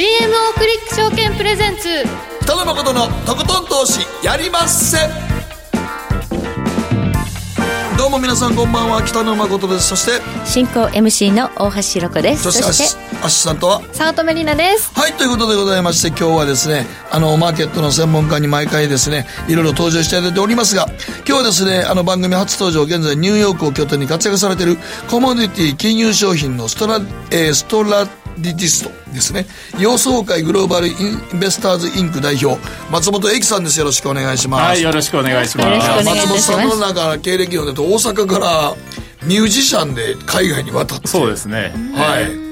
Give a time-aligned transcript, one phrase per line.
[0.00, 1.82] GMO クリック証券プレゼンツ。
[2.44, 4.96] 北野誠のとことん投資やりまっせ。
[7.98, 9.02] どうも皆さんこんばんは。
[9.02, 9.88] 北野誠です。
[9.88, 10.12] そして
[10.46, 12.44] 進行 MC の大橋ろ子です。
[12.44, 13.82] そしてアシアシスタントは？
[13.92, 14.90] 早乙女里奈です。
[14.98, 15.12] はい。
[15.12, 20.96] ということでございまして今日はですねあのマーケットの専門家に毎回ですねいろいろ登場していただいておりますが今
[21.26, 24.78] 日はですねあの番組初登場現在ニューヨークを拠点に活躍されている
[25.10, 27.00] コモディティ金融商品のストラ,、
[27.32, 29.46] えー、ストラディティストですね。
[29.78, 33.78] 洋総会グローバルインベスターズインク代表松本英樹さんです。
[33.78, 34.62] よろしくお願いします。
[34.62, 36.04] はいよろしくお願いします。
[36.04, 38.74] 松本さんの中経歴をねと大阪から
[39.26, 41.08] ミュージシャンで海外に渡って。
[41.08, 41.72] そうですね。
[41.94, 42.50] はい。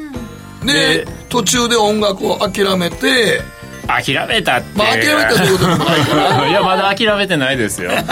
[0.67, 3.41] で途中で音楽を諦めて
[3.89, 6.49] 諦めたってまあ諦めたということでもないから。
[6.49, 7.91] いやまだ諦めてないですよ。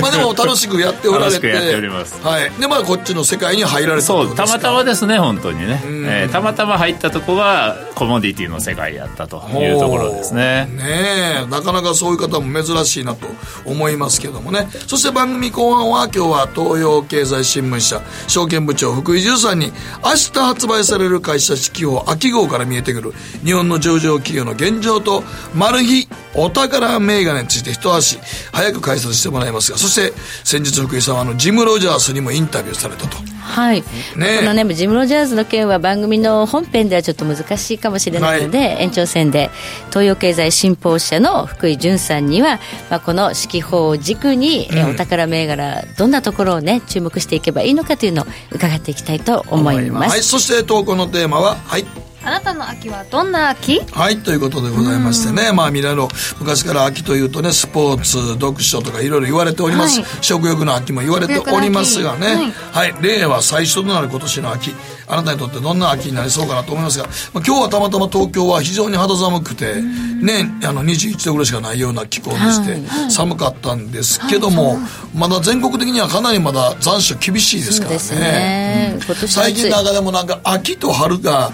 [0.00, 1.30] まあでも楽しくやっておられて。
[1.30, 2.50] 楽しくやっておりますはい。
[2.60, 10.68] でまあこっちの世界に入られたそうたまたまですね本当にね、えー、たまたま入ったとこはコモディティの世界やったというところですね。
[10.70, 11.46] ねえ。
[11.50, 13.26] なかなかそういう方も珍しいなと
[13.64, 14.68] 思いますけどもね。
[14.86, 19.72] そして番組後半は今日は東洋経済新聞社証券部長福井十さんに
[20.04, 23.12] 明日発売される会社指揮法秋号から見えてくる
[23.44, 25.22] 日本の上場企業の現状と
[25.54, 28.18] マル秘お宝銘柄について一足
[28.52, 30.12] 早く解説してもらいますがそして
[30.44, 33.37] 先日福井さんはあのジム・ロジャースにもインタビューされたと。
[33.48, 33.82] はい、
[34.16, 39.50] ね、このねジム・ロジャーズの件は番組の本編ではちょっと難しいかもしれないので、はい、延長戦で
[39.88, 51.84] 東洋経済新報社の福井潤さんには、まあ、この指揮法を軸に、うん、お宝銘柄どんなところをね注目していけばいいのかというのを伺っていきたいと思います、はい、そして投稿のテーマははい。
[52.20, 53.80] あなたの秋はどんな秋？
[53.92, 55.52] はいということでございましてね。
[55.52, 56.08] まあ未来の
[56.40, 62.52] 昔から秋というとねスポーツ読書とかいろいろ言われております、はい、食欲の秋も言われておりますがね。
[62.72, 64.74] はい、はい、令和最初となる今年の秋。
[65.06, 74.78] あなたにとってどんな秋になりそうかなと思いますが、まあ、今日はたまたま東京は非常に肌寒くてねあの21度ぐらいしかないような気候でして、はい、寒かったんですけども、
[75.14, 78.98] まだ全国的にはかなりまだ残暑厳しいですからね、ね。
[79.08, 81.52] うん、最近の中でもなんか秋と春が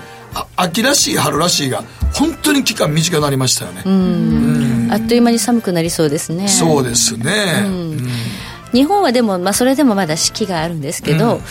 [0.56, 3.82] 秋らしい春らしいが本当に期間短くなりましたよね。
[3.84, 4.88] うん。
[4.90, 6.48] あっという間に寒くなりそうですね。
[6.48, 7.64] そうですね、
[8.74, 11.42] 日本はでも、まあ、それでもまだ四季があるんですけど、うん、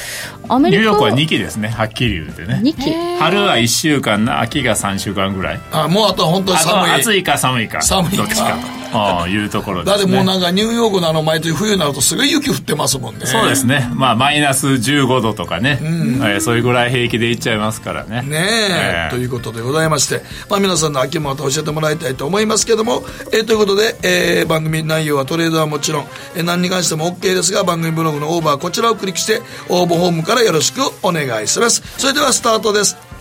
[0.52, 2.60] アメリカニューヨークは2期ですねはっきり言うてね。
[2.62, 2.94] 2期。
[3.18, 5.60] 春は1週間秋が3週間ぐらい。
[5.72, 6.92] あもうあとは本当に寒い。
[6.92, 7.82] 暑いか寒いか。
[7.82, 8.18] 寒いか。
[8.18, 8.50] どっちか。
[8.50, 13.26] とああいうところです、ね、だってもうなんかニューヨークのあの毎年冬になるとすごい雪降ってますもんね。
[13.26, 13.90] そうですね。
[13.94, 18.22] まあマイナス15度とかね、うん、えー、そういうぐらい平気でいっちゃいますからね。
[18.22, 26.06] ねえ、えー、ということでございまして、まあ、皆さんの秋もまた教えてもらいたいと思いますけども、えー、ということで、えー、番組内容はトレードはもちろん、
[26.36, 31.82] えー、何に関しても OK ですが番組ブログのオーバーこちらをクリックして応募ホームからよろしくお願いします。
[31.98, 33.13] それではスタートです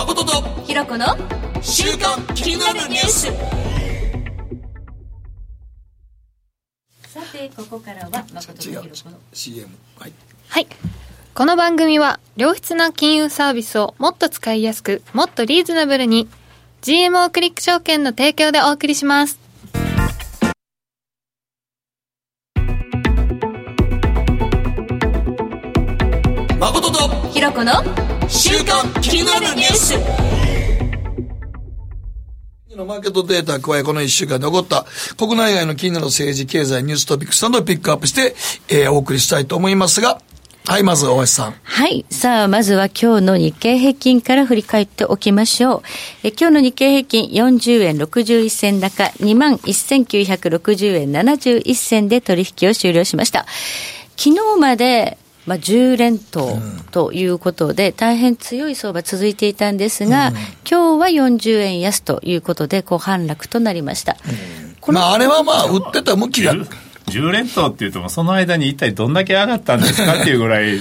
[0.00, 1.04] 誠とひろこの
[1.60, 3.26] 週刊気になるニュース。
[7.06, 9.18] さてここからは誠とひろこの。
[9.34, 9.68] CM
[9.98, 10.12] はい、
[10.48, 10.66] はい、
[11.34, 16.28] この番組は良質な金融サービスをもっと使いやすくもっとリーズナブルに
[16.80, 19.38] GMO クリック証券の提供でお送りします。
[26.58, 30.40] 誠とひろこの週刊気になるニュース
[32.80, 34.86] のマーケットデータ加えこの1週間で起こった
[35.16, 38.34] 国内外の気になる政治、経済、ニューストピックスなどをピックアップして、
[38.68, 40.20] えー、お送りしたいと思いますが、
[40.66, 41.54] はい、まず大橋さん。
[41.62, 42.06] はい。
[42.10, 45.82] さあ、まずは今日の日経平均から振り返っておきましょう。
[46.22, 53.46] え今日の日経平均40円61銭高、21,960円71銭で取引を終了しました。
[54.16, 55.18] 昨日まで
[55.50, 56.60] まあ、10連投
[56.92, 60.34] ということで、大変強い相場続いていたんですが、うん、
[60.70, 64.16] 今日は40円安ということで、こう反落となりました。
[64.86, 66.54] うん、まあ、あれはまあ、売ってた向きが。
[66.54, 70.78] 10連投っていうと、その間に一体どんだけ上がったんですかっていうぐらい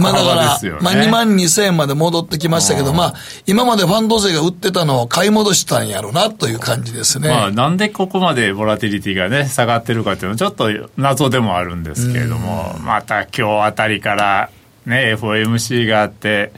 [0.00, 3.14] まあだから、ね、まあ2万2000円まで戻ってきましたけど、まあ
[3.46, 7.28] 今までファンド勢が売ってたのを買い戻したんやろうなという感じですね。
[7.28, 14.50] まあなんでここまでボラティリティがね、下がってるかっていうのはちょっと謎でもあるんですけれども、また今日あたりから
[14.86, 16.52] ね、FOMC があって、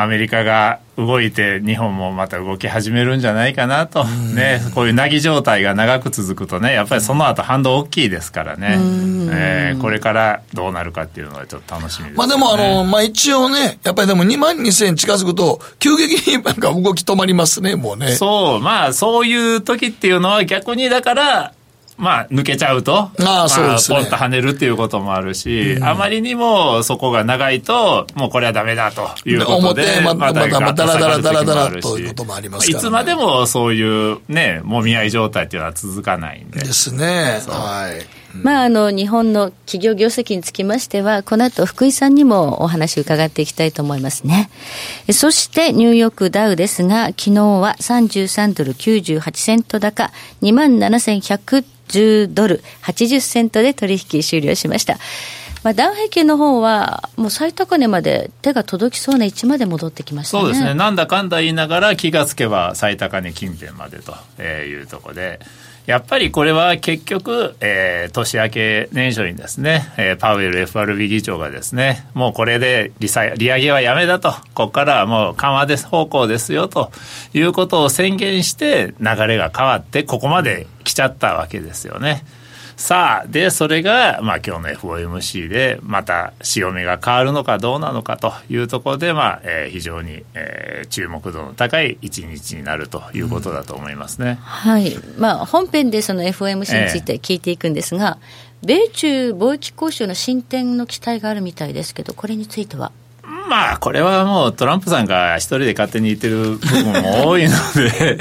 [0.00, 8.78] アメリカが動いて日本もまた動き始めるんじゃないかなと、ね、こういうなぎ状態が長く続くとねやっぱりその後反動大きいですからね、
[9.32, 18.12] えー、これからどうなるかっていうのはちょっと楽しみです、ね、まあでもあの、まあ一応ねやっぱりでも2万2000円近づくと急激になんか動き止まりますねもうね。
[18.12, 21.54] そうまあそういう時っていうのは逆にだから
[21.98, 36.60] まあ、抜けちゃうと、ああそうですねポンと跳ねるっていうこともあるし、あまりにもそこが長いと、もうこれはダメだということで、で表ままたまたダラダラダラダラガッということもありますからねいつまでもそういうね、もみ合い状態っていうのは続かないんで。
[36.60, 37.40] ですね。
[37.48, 38.27] はい。
[38.34, 44.50] まあ、あの、日本の企業業績につきましては、この後、福井さんにもお話伺っていきたいと思いますね。
[45.06, 54.98] えそして、ニューヨークダウですが、昨日は33ドル98セント高、27,110ドル80セントで取引終了しました。
[55.64, 60.42] まあ、ダウ平均の方は、もう最高値まで手が届きそうな位置まで戻ってきましたね。
[60.42, 65.40] そうですね、なんだかんだ言いながら気がつけば最高値近辺までというところで、
[65.88, 76.92] やっぱりこれは結局、えー、年明け年初にですね、えー、パウエル FRB 議長がですね、もうこれで利下利上げはやめだと、ここからはもう緩和です方向ですよと
[77.32, 82.22] いうことを宣言して流れが変わってここまで来ちゃったわけですよね。
[82.78, 94.38] さあ、で、それが、まあ今日の FOMC で、また潮目が変わるのかどうなのかというところで、まあ、えー非常に、えー注目度の高い一日になるということだと思いますね。
[94.42, 94.96] はい。
[95.18, 98.18] まあ、本編でその FOMC について聞いていくんですが、
[98.62, 102.92] 米中貿易交渉の進展の期待があるみたいですけど、これについては？
[103.48, 108.18] まあ、これはもうトランプさんが一人で勝手に言ってる部分も多いので、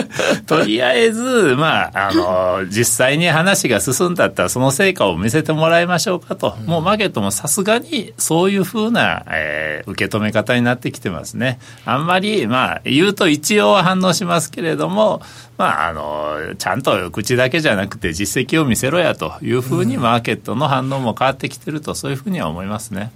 [0.46, 6.56] とりあえず、まあ、あの、実際に話が進んだったらその成果を見せてもらいましょうかと。
[6.66, 11.58] もうマーケットもさすがにそういうふうな、えー受け止め方になってきてますね。
[11.84, 15.22] あんまり、まあ、言うと一応は反応しますけれども、
[15.58, 23.10] まあ、あの、ちゃんと口だけじゃなくて実績を見せろやというふうにマーケットの反応も変わってきてると、そういうふうには思いますね。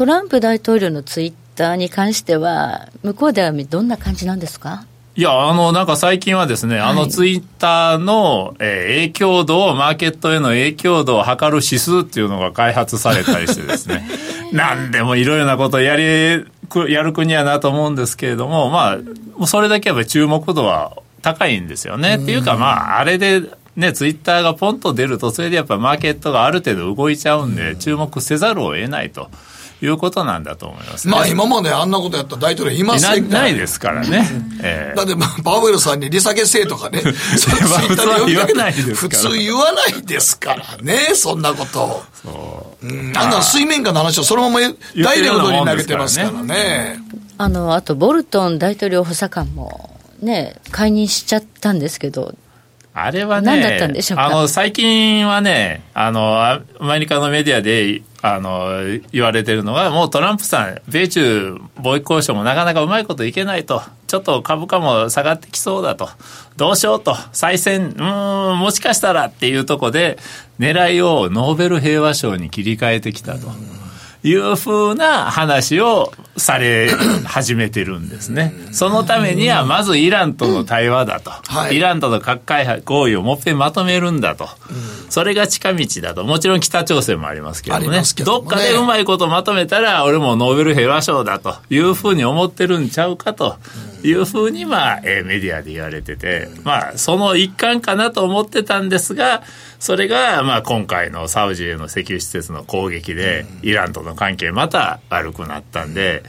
[0.00, 4.86] トランプ大統領のツイッターに関しては、向こうではどんな感じなんですか？
[5.14, 14.08] いや、あの、なんか最近はですね、あのツイッターの、えー影響度を、マーケットへの影響度を測る指数っていうのが開発されたりしてですね、
[14.54, 18.96] なんでもいろいろなことをやり、くやる国やなと思うんですけれども、ま
[19.38, 22.14] あ、それだけやっぱり注目度は高いんですよね。
[22.14, 23.42] っていうか、まあ、あれで、
[23.76, 29.28] ね、ツイッターがポンと出ると、それでやっぱりマーケットがある程度動いちゃうんで、注目せざるを得ないと
[29.82, 31.12] いうことなんだと思います、ね。
[31.12, 34.28] まあ今まであんなことやった大統領いませなんからないですからね。
[34.62, 37.54] ええだって、まあ、パウエルさんに利下げせえとかね、そうツイ
[37.88, 42.04] ッターで呼びかけた普通言わないですからね、そんなこと。
[42.22, 46.98] そううん、あんな水面下の話をそのままダイレクトに投げてますからね。
[47.38, 52.34] あの、あと、ボルトン大統領補佐官も、ね、解任しちゃったんですけど、
[53.04, 54.26] あれはね、何だったんでしょうか？
[54.26, 66.08] あの、最近はね、あの、アメリカのメディアで、あの、言われてるのは、もうトランプさん、米中貿易交渉もなかなかうまいこといけないと、ちょっと株価も下がってきそうだと、
[66.56, 70.18] どうしようと、再選、うーん、もしかしたらっていうとこで、
[70.58, 73.48] 狙いをノーベル平和賞に切り替えてきたと。
[74.22, 76.90] いうふうな話をされ
[77.24, 78.52] 始めてるんですね。
[78.72, 81.30] そのためには、まずイランとの対話だと。
[81.30, 84.48] はいイランとの核開発合意をもっぺんまとめるんだと。
[85.08, 86.24] それが近道だと。
[86.24, 87.84] もちろん北朝鮮もありますけどね。
[87.84, 93.56] どもねどっかでうまいことまとめたら、俺もノーベル平和賞だというふうに思ってるんちゃうかと
[94.02, 99.42] いうふうに、まあ、えーメディアで言われてて、まあ、その一環かなと思ってたんですが、
[99.80, 106.22] それが、まあ、今回のサウジへの石油施設の攻撃で、イランとの関係また悪くなったんで、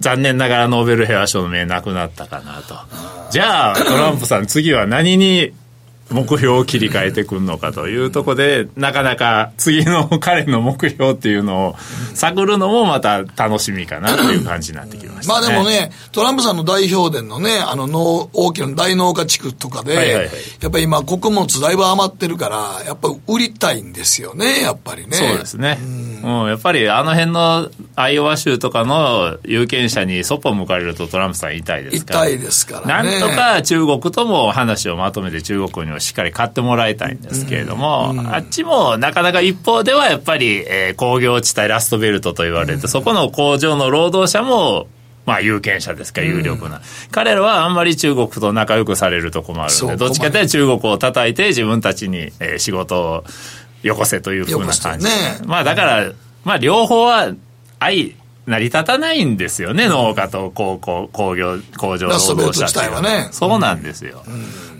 [0.00, 2.74] 残念ながらノーベル平和賞の名なくなったかなと。
[3.30, 5.54] じゃあ、トランプさん次は何に
[6.12, 11.76] 目標を切り替えてくるのかというところで、なかなか次の 彼の目標っていうのを
[12.14, 25.16] 探るのもまた楽しみかなという感じになってきました、まあでもね、トランプさんの代表伝のね、あの農、大きな大農家地区とかで、はいはいはいやっぱり今穀物だいぶ余ってるから、やっぱ売りたいんですよね、やっぱりね。
[25.16, 25.78] そうですね。
[26.22, 32.26] うん、やっぱりあの辺のアイオワ州とかの有権者にそっぽ向かれるとトランプさん痛いですから。
[32.26, 44.86] 痛いですからねなんとか中国とも話をまとめて中国にもしっかり買ってもらいたいんですけれども、あっちもなかなか一方ではやっぱり、えー工業地帯ラストベルトと言われて、そこの工場の労働者も
[45.24, 46.80] まあ有権者ですから有力な、
[47.10, 53.24] 彼らはあんまり中国と仲良くされるとこもあるのでどっちかというと中国を叩いて自分たちに、えー仕事を
[53.82, 55.10] よこせというふうな感じ、ね。
[55.44, 56.12] まあだから、
[56.44, 57.32] まあ両方は
[57.78, 58.14] 愛
[58.46, 63.02] 成り立たないんですよね、農家と工工工業工場労働者っていうは。
[63.02, 63.28] ね。
[63.30, 64.24] そうなんですよ、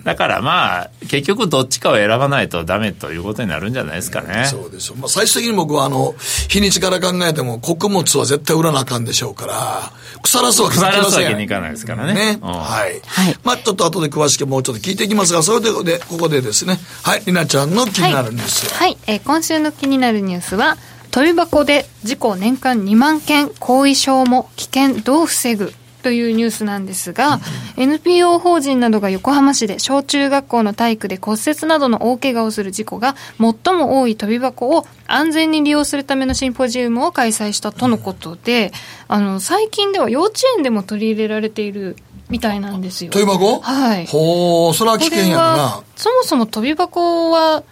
[0.04, 6.14] だからまあ結局どっちかを選ばないとダメということになるんじゃないですかね、そうですよ、まあ、最終的に僕はあの
[6.48, 9.92] 日にちから考えても穀物は絶対売らなあかんでしょうから
[10.22, 11.02] 腐らすわけにいきません。
[11.02, 12.14] 腐らすわけにいかないですからね。
[12.14, 16.78] ね、うん、はい、はい、まあちょっと後で詳しくもうちょっと聞いていきますがそれででここでですね。
[17.02, 17.22] はい。
[17.26, 18.72] りなちゃんの気になるニュース。
[18.74, 20.76] はい、はい、えー、今週の気になるニュースは
[21.10, 27.40] 飛び箱で事故年間2万件後遺症も危険どう防ぐというニュースなんですが、
[27.76, 38.72] NPO 法人などが横浜市で小中学校の体育で骨折などの大怪我をする事故が最も多い飛び箱を安全に利用するためのシンポジウムを開催したとのことで、
[39.08, 41.96] あの、最近では幼稚園でも取り入れられている
[42.28, 43.12] みたいなんですよ。
[43.12, 43.60] 飛び箱？
[43.60, 44.06] はい。
[44.06, 45.82] ほう、それは危険やな。
[45.96, 47.62] そもそも飛び箱は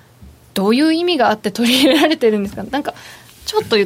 [0.54, 2.62] どういう意味があって取り入れられてるんですか？
[2.64, 2.94] なんか
[3.46, 3.76] ちょっと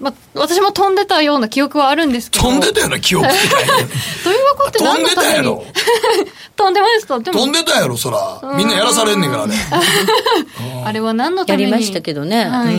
[0.00, 2.44] まあ、私も飛んでたような記憶はあるんですけど。
[2.44, 3.36] 飛んでたような記憶って
[4.22, 5.34] 飛び箱って何のために？
[5.34, 5.64] 飛んでたやろ。
[6.56, 7.38] 飛んでましたでも。
[7.40, 8.40] 飛んでたやろ、そら。
[8.56, 9.56] みんなやらされんねんからね。
[10.84, 11.70] あれは何のために？
[11.70, 12.44] やりましたけどね。
[12.44, 12.76] はい、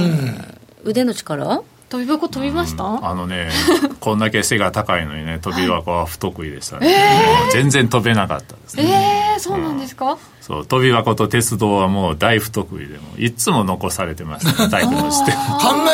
[0.86, 1.62] 腕の力？
[1.90, 3.50] 飛び箱飛びました、うん、あのね
[4.00, 9.34] こんだけ背が高いのにね飛び箱は不得意でしたね、えー、全然飛べなかったですね。
[9.34, 15.32] えー、そうなんですか、うん、そう飛び箱と鉄道はもう大不得意でもいつも残されてました、ね、タイプとして。
[15.32, 15.38] 考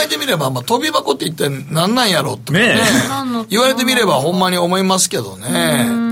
[0.04, 2.82] えてみれば、まあ、飛び箱って一体何なんやろってねね
[3.50, 5.86] 言われてみればほんまに思いますけどね。
[5.90, 6.05] うん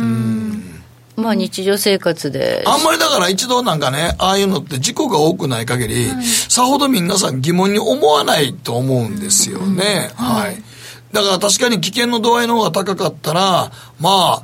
[1.23, 2.63] まあ日常生活で。
[2.65, 10.11] あんまりだから一度なんかね、ああいうのって事故が多くない限り、はい、さほど皆さん疑問に思わないと思うんですよね。
[10.19, 10.61] うん、はい。
[11.13, 14.43] だから確かに危険の度合いの方が高かったら、ま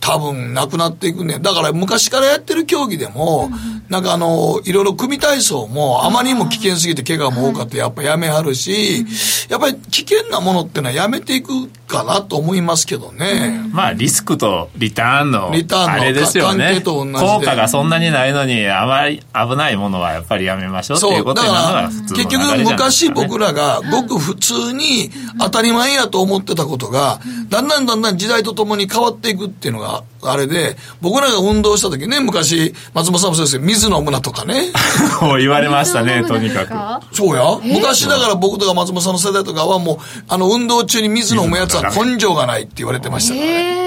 [0.00, 1.38] 多分なくなっていくね。
[1.40, 3.50] だから昔からやってる競技でも、
[3.90, 9.04] なんかあの、いろいろ組体操もあまりにも危険すぎて怪我も多かったやっぱやめはるし、
[9.48, 13.68] やっぱり危険なものってのはやめていくかなと思いますけどね。
[13.72, 16.80] まあリスクとリターンの、リターンのあれですよね。
[16.84, 27.18] 効果がそんなにないのに、あまり危ないものはやっぱりやめましょうっていうことになるのが普通の、ね、結局昔僕らがごく普通に当たり前やと思ってたことが、
[27.48, 33.58] だんだんだんだん時代とともに変わっていくっていうのがあれで、僕らが運動した時ね、昔、松本さんもそうです
[33.88, 34.72] 飲むなとかね。
[35.22, 37.16] もう言われましたね、とにかく。
[37.16, 37.58] そうや。
[37.62, 43.80] 昔だから僕とか松本さんの世代とかはもう、あの、運動中に水飲むやつは根性がないって言われてましたからね。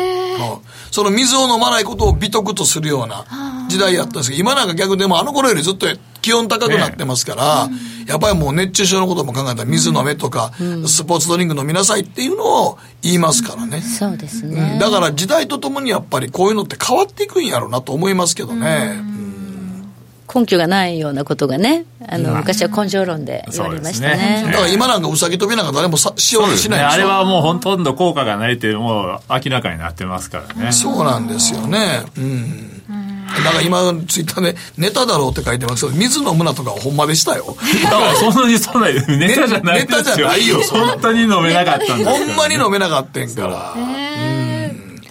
[0.92, 3.26] その水を飲まないことを美徳とするような
[3.68, 5.88] 時代やったんですけど、今なんか逆でもあの頃よりずっと
[6.22, 7.76] 気温高くなってますから、ね、
[8.08, 13.82] やっぱりもう熱中症のことも考えたら水飲めとか、うん、スポーツドリンク飲みなさいっていうのを言いますからね。
[13.82, 19.13] そうですね、だから時代とともにやっぱりこういうのって変わっていくんやろうなと思いますけどね。
[20.34, 24.44] 根拠がないようなことがね、あの、昔は根性論で言われましたね。
[24.44, 30.72] ねだから今なんかうさぎ跳びなんか誰もさしようとしないでしょ、ね、あれはもうほとんど効果がないってもう明らかになってますからね。
[30.72, 32.04] そうなんですよね。
[32.18, 32.84] うん。
[33.42, 37.56] なんか今、ツイッターで、ネタだろうって書いてますけど、水飲むなとかほんまでしたよ。
[37.84, 40.00] だからそんなにそんな、ネタじゃないですよ。
[40.00, 40.62] ネタじゃないよ。
[40.62, 43.74] 本当に飲めなかったんですほんまに飲めなかったんから。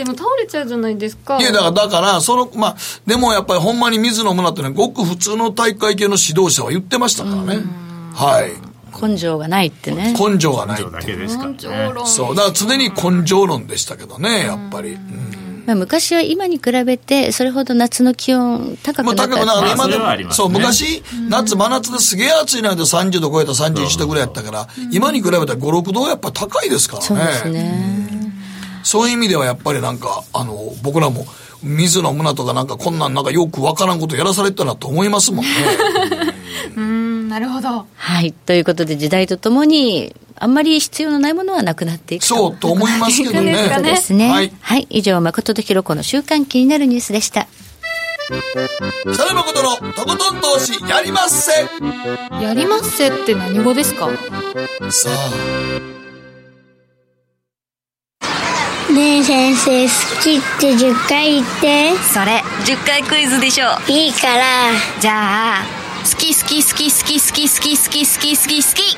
[0.05, 1.39] でも倒れちゃうじゃないですか。
[1.39, 7.63] いや、だから、だから、その、まあ、でもやっぱりほんまに水飲むなってね、ごく普通の大会系の指導者は言ってましたからね。
[8.15, 8.53] はい。
[9.01, 10.15] 根性がないってね。
[10.19, 10.79] 根性がない。
[10.79, 11.59] 根性だけですから、ね。
[12.05, 12.37] そう。
[12.37, 14.91] だから常に根性論でしたけどね、やっぱり。
[14.91, 15.33] うん
[15.67, 27.07] まあ、昔は今に比べて、それほど夏の気温高くなった、まあ、今でも、ね、そう、昔、夏、真夏ですげえ暑いなんて30度超えた31度ぐらいやったから、今に比べたら5、6度はやっぱり高いですからね。
[27.07, 28.02] そうですね。
[28.83, 31.27] そういう意味ではやっぱりなんか、あの、僕らも、
[31.63, 35.51] 水飲むなとかなんかこんなんなんかよくわからんことやらされてたなと思いますもんね。
[36.77, 37.87] うん、なるほど。
[37.95, 38.33] はい。
[38.33, 43.71] ということで時代とともに、あんまり必要のないものはなくなっていくそうと思いますけどね。
[43.75, 44.29] そうですね。
[44.29, 44.53] はい。
[44.61, 44.87] はい。
[44.91, 47.47] 以上、誠とひろ子の週間気になるニュースでした。
[49.13, 51.53] 北野誠のとことん投資やりまっせ
[52.45, 54.09] やりまっせって何語ですか？
[54.91, 55.92] さあ。
[58.93, 59.91] ねえ先生好
[60.23, 61.97] きって10回言って。
[62.13, 64.45] それ10回クイズでしょいいから。
[65.01, 65.65] じゃあ
[66.05, 68.97] 好き好き好き好き好き好き好き好き好き好き。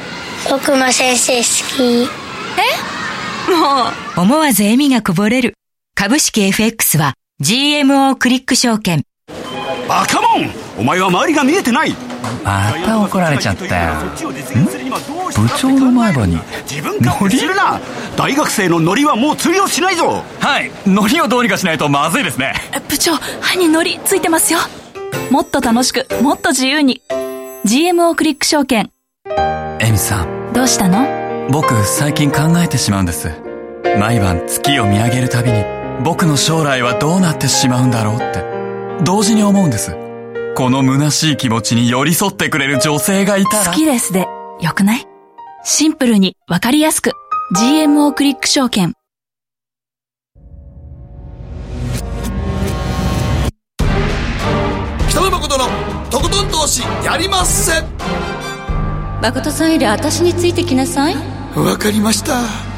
[0.51, 1.43] 僕も先生好
[1.77, 2.09] き。
[2.09, 3.51] え？
[3.51, 3.85] も
[4.17, 4.21] う。
[4.21, 5.55] 思わず笑みがこぼれる。
[5.95, 9.05] 株式 FX は GMO クリック証券。
[9.89, 10.51] バカモン!
[10.79, 11.95] お前は周りが見えてない
[12.43, 13.93] また怒られちゃったよ。
[15.37, 16.39] 部長の前歯に。
[17.01, 17.81] ノリするな！
[18.17, 20.23] 大学生のノリはもう通用しないぞ！
[20.41, 20.71] はい。
[20.87, 22.55] ノリをどうにかしないとまずいですね。
[22.89, 24.59] 部長歯にノリついてますよ。
[25.31, 27.03] もっと楽しくもっと自由に。
[27.65, 28.91] GMO クリック証券。
[29.81, 30.53] エミさん。
[30.53, 31.49] どうしたの？
[31.51, 33.31] 僕最近考えてしまうんです。
[33.99, 35.65] 毎晩月を見上げるたびに
[36.03, 38.45] 僕の将来はどうなってしまうんだろうって。
[39.03, 39.97] 同時に思うんです
[40.55, 44.29] この虚しい気持ちに寄り添ってくれる女性がいたら好きですで、
[44.61, 45.07] よくない？
[45.65, 47.11] シンプルにわかりやすく。
[47.57, 48.95] GMO クリック証券。
[55.09, 55.65] 北野誠の
[56.11, 57.83] とことん投資やりまっせ
[59.23, 61.17] 誠さんより私についてきなさい。
[61.57, 62.74] わかりました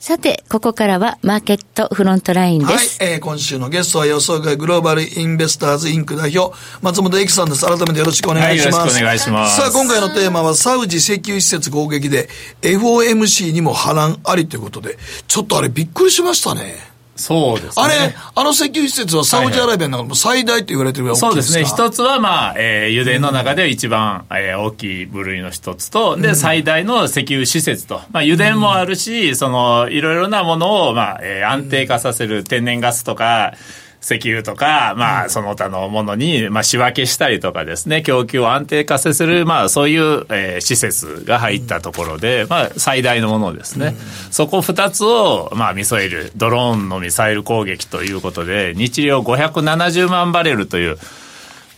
[0.00, 7.66] さて、ここからはマーケットフロントラインではいす。、えー今週のゲストは予想外グローバルインベスターズインク代表、松本英樹さんです。
[7.66, 8.78] 改めてよろしくお願いします。
[8.78, 12.30] はいよろしくお願いしますさあ、今回のテーマは、サウジ石油施設攻撃で、
[12.62, 14.96] FOMC にも波乱ありということで、
[15.28, 16.89] ちょっとあれびっくりしましたね。
[17.20, 17.84] そうですね。
[17.84, 21.88] あれ、あの石油施設はサウジアラビアの中でも最大と言われてるぐらいそうで大きいですすかね。
[21.88, 28.00] 一つは、まあ、えー油田の中では一番、えー大きい部類の一つと、で、最大の石油施設と。
[28.12, 33.52] まあ、油田もあるし、その、いろいろなものを、まあ、えー安定化させる天然ガスとか、
[34.02, 43.96] 石油とか、まあ、その他のものに、まあ、仕分けしたりとかですね、供給を安定化させる、まあ、そういう、えー施設が入ったところで、まあ、最大のものですね。
[44.30, 50.98] そこ二つを、まあ、ミサイル、ドローンのミサイル攻撃ということで、日量570万バレルという、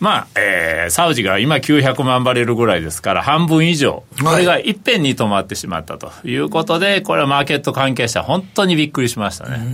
[0.03, 9.65] まあ、えーサウジが今900万バレルぐらいですから、半分以上、これがいっぺんに止まってしまったということで、これはマーケット関係者、本当にびっくりしましたね。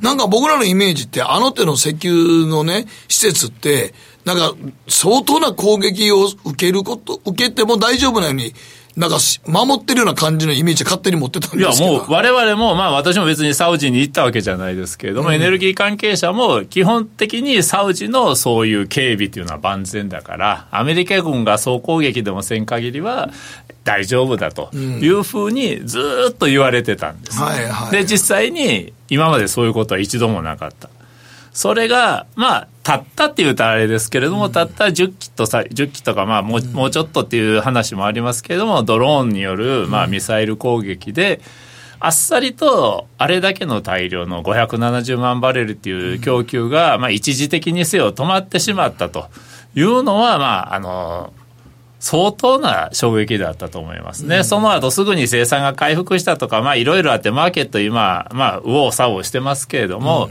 [0.00, 4.54] なんか僕らのイメージって、あの手の石油のね、施設って、なんか
[4.86, 8.54] 相当な攻撃を受けること、受けても大丈夫なように、
[8.98, 11.92] なんかし守ってるような感じのイメージ勝手に持ってたんいや、ですけど。
[11.92, 23.30] もう我々も、まあ私も別にサウジに行ったわけじゃないですけれども、エネルギー関係者も基本的にサウジのそういう警備っていうのは万全だから、アメリカ軍が総攻撃でもせん限りは
[23.84, 27.40] 大丈夫だというふうにずーっと言われてたんです。
[27.40, 30.90] はいはいで、実際に今までそういうことは一度もなかった。
[31.58, 41.40] それが、まあ、たったって言うとあれですけれども、たった10機とさ、10機とか、まあもう、もうちょっとっていう話もありますけれども、ドローンによる、まあ、ミサイル攻撃で、
[41.98, 49.26] あっさりと、あれだけの大量の570万バレルっていう供給が、まあ、一時的にせよ止まってしまったと。
[49.74, 51.32] いうのは、まあ、あの、
[51.98, 54.44] 相当な衝撃だったと思いますね。
[54.44, 60.30] その後すぐに生産が回復したとか、まあいろいろあってマーケット今、まあ右往左往してますけれども、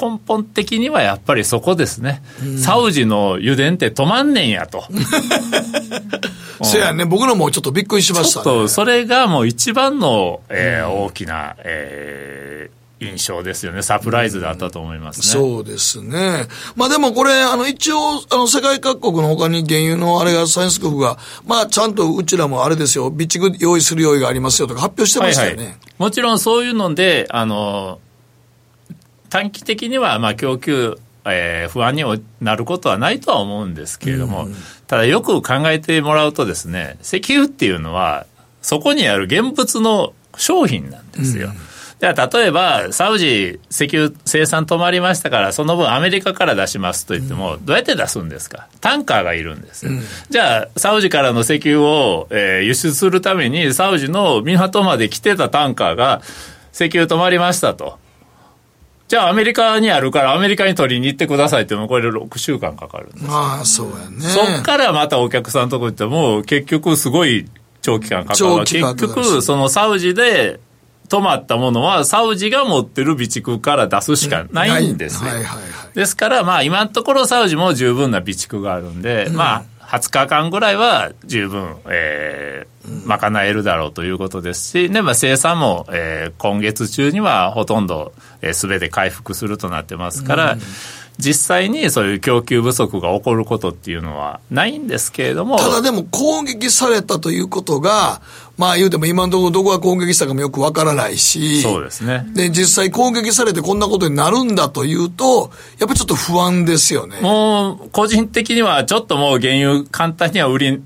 [0.00, 2.22] 根本的にはやっぱりそこですね。
[2.62, 4.84] サウジの油田って止まんねんやと。
[6.62, 8.56] せやね、僕らもちょっとびっくりしましちょたね。
[8.56, 13.82] っとそれがもう一番の、えー大きな、えー印象ですよね。
[13.82, 15.26] サプライズだったと思いますね。
[15.26, 16.46] そうですね。
[16.76, 17.98] まあでもこれ、あの、一応、
[18.30, 25.56] あの、世界各国の他に原油のあれが、サイエンス国が、まあちゃんとうちらもあれですよ、備蓄用意する用意がありますよとか発表してましたよね。
[25.56, 27.98] はいはい、もちろんそういうので、あの、
[29.30, 32.04] 短期的には、まあ、供給、えー不安に
[32.40, 34.48] なることはないとは思うんですけれども、
[34.86, 38.26] ただよく考えてもらうとですね、石油っていうのは、
[38.62, 41.50] そこにある現物の商品なんですよ。
[41.98, 48.68] じゃあ、例えば、サウジ石油生産止まりましたから、その分アメリカから出しますと言っても、どうやって出すんですか？
[48.82, 49.92] タンカーがいるんですよ。
[50.28, 56.20] じゃあ、サウジからの石油を、えー輸出するために、サウジの港まで来てたタンカーが、
[56.74, 57.98] 石油止まりましたと。
[59.08, 63.24] じゃあ、アメリカにあるから、アメリカに取りに行ってくださいっても、これ6週間かかるんです。
[63.24, 64.20] まあ、そうやね。
[64.20, 67.48] そっからまたお客さんのとこ行っても、結局すごい
[67.82, 68.64] 長期間かかる。
[68.64, 70.58] 結局、そのサウジで
[71.08, 75.30] 止まったものは、サウジが持ってる備蓄から出すしかないんですよ。
[75.30, 75.60] はいはいは
[75.94, 75.96] い。
[75.96, 90.56] ですから、まあ、今のところサウジも十分な備蓄があるんで、まあ、20日間ぐらいは十分、えー、賄えるだろうということですし、で、まあ、生産も、えー、今月中にはほとんど、えー、全て回復するとなってますから、
[91.18, 98.20] 実際にそういう供給不足が起こることっていうのはないんですけれども、ただでも攻撃されたということが、
[98.58, 102.26] まあ言うても今のところどこが攻撃したかもよくわからないし、そうですね。
[102.34, 107.20] で、実際攻撃されてこんなことになるんだというと、やっぱりちょっと不安ですよね。
[107.20, 110.82] もう、個人的にはちょっともう原油簡単には売り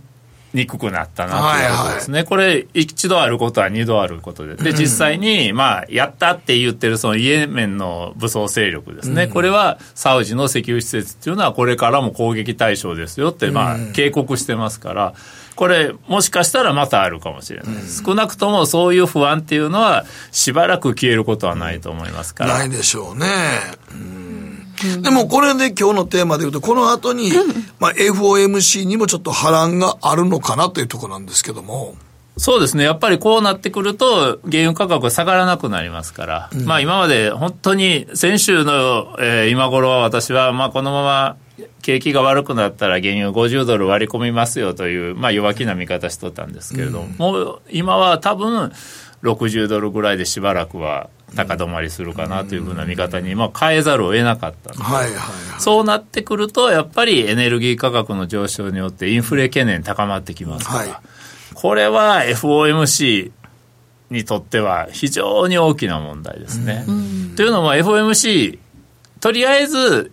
[0.52, 2.24] にくくなったなということですね。
[2.24, 4.56] これ、一度あることは二度あることで。
[4.56, 9.28] で、実際に、まあ、やったって言ってるそのイエメンの武装勢力ですね。
[9.28, 15.14] これは、サウジの石油施設っていうのはこれからも攻撃対象ですよって、まあ、警告してますから、
[15.54, 17.74] これ、もしかしたらまたあるかもしれない。
[18.04, 22.58] 少なくともそういう不安っていうのは、しばらく消えることはないと思いますから。
[22.58, 23.26] ないでしょうね。
[23.92, 24.29] うん
[25.02, 27.30] でもこれで今日のテーマで言うと、この後に、
[27.78, 31.94] まあ FOMC にもちょっと波乱があるのかなというところなんですけども。
[32.36, 32.84] そうですね。
[32.84, 41.36] やっぱりこうなってくると、原油価格が下がらなくなりますから、うん、まあ今まで本当に先週の、えー、今頃は私は、まあこのまま
[41.82, 48.72] 景気が悪くなったら原油50ドル割り込みますよという、まあ弱気な見方しとったんですけれども、うん、もう今は多分
[49.22, 54.72] 60ドルぐらいでしばらくは高止まりするかなというふうな見方に、まあ、変えざるを得なかった。
[54.72, 55.20] はいはいは
[55.58, 60.90] い、そうなってくると、やっぱりエネルギー価格の上昇によってインフレ懸念高まってきますから、はい、
[61.54, 63.30] これは FOMC
[64.10, 66.84] にとっては非常に大きな問題ですね。
[66.88, 68.58] うん、というのも FOMC、
[69.20, 70.10] とりあえず、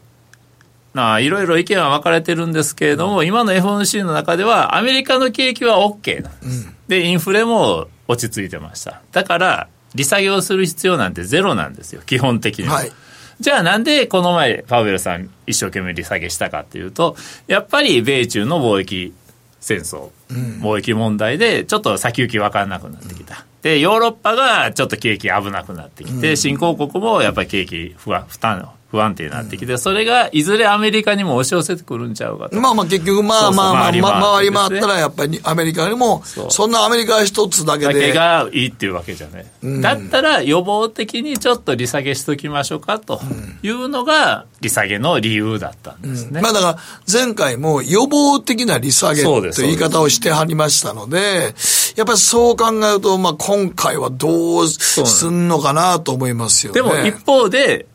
[0.94, 6.68] いろいろ意見は分かれてるんですけれども、今の FOMC の中では、アメリカの景気は OK なんです。
[6.68, 9.02] うん、で、インフレも落ち着いてました。
[9.12, 12.76] だから、利下げをする必要なんてゼロなんですよ、基本的には。
[12.76, 12.92] はい
[13.40, 17.16] じゃあなんでこの前パウエルさん一生懸命利下げしたかっていうと、
[17.46, 19.14] やっぱり米中の貿易
[19.60, 23.46] 戦争、貿易問題でちょっと先行き分からなくなってきた。
[23.62, 32.60] で、ヨーロッパがちょっと景気危なくなってきて、新興国もやっぱり景気不安、負担、不安定になってきて、それがいずれアメリカにも押し寄せてくるんちゃうかと。
[32.60, 37.94] まあまあ結局まあまあまあ、回り回ったらやっぱりアメリカにも、そんなアメリカ一つだけで。
[37.94, 39.46] だけがいいっていうわけじゃない。
[39.62, 43.20] うん、だったら予防的にちょっと利下げしときましょうかと
[43.62, 46.40] いうのが利下げの理由だったんですね。
[46.40, 46.78] うん、まあだから
[47.12, 51.54] 前回も予防的な利下げという言い方をしてはりましたので、
[51.98, 56.82] やっぱりそう考えると、まあ今回はどうすんのかなと思いますよね。
[56.82, 57.86] でも一方で、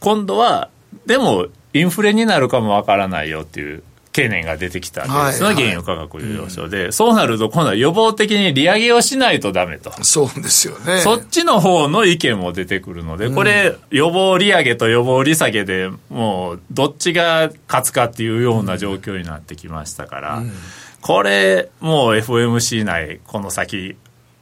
[0.00, 0.70] 今度は、
[1.06, 3.82] でも、インフレになるかもわからないよっていう
[4.12, 5.42] 懸念が出てきたんです。
[5.42, 5.54] はい。
[5.54, 9.92] はい、原油価格上昇で、うん、そうなると今度は予防的に利上げをしないとダメと。
[10.02, 10.98] そうですよね。
[10.98, 20.52] そっちの方の意見も出てくるので、これ、予防利上げと予防利下げでもう、どっちが勝つかっていうような状況になってきましたから、うん、
[21.00, 23.96] これ、もう FOMC 内、この先、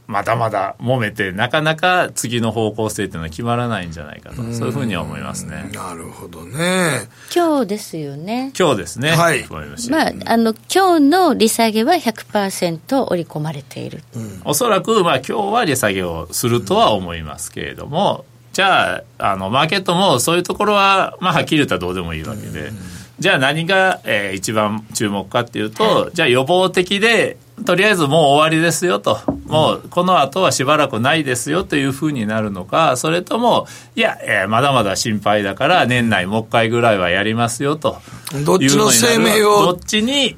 [0.08, 5.70] まだまだ揉めて、なかなか次の方向性っていうのは決まらないんじゃないかと、そういうふうには思いますね。
[5.74, 7.08] なるほどね。
[7.34, 8.50] 今日ですよね。
[8.58, 9.10] 今日ですね。
[9.10, 9.44] はい。
[9.90, 14.02] まあ、あの、今日の利下げは100%織り込まれている。
[14.16, 22.72] うん、おそらく、まあ、今日は利下げをするとは思いますけれども、じゃあ、あの、マーケットもそういうところは、まあ、はっきり言ったらどうでもいいわけで、
[23.18, 33.66] じゃあ何が、えー、一番注目かっていうと、じゃあ予防的で、とりあえずもう終わりですよと、もうこの後はしばらくないですよというふうになるのか、それとも、
[33.96, 37.98] いや、えー、まだまだ心配だから、年内もう一回ぐらいはやりますよと。
[38.44, 39.62] どっちの声明を？
[39.62, 40.36] どっちに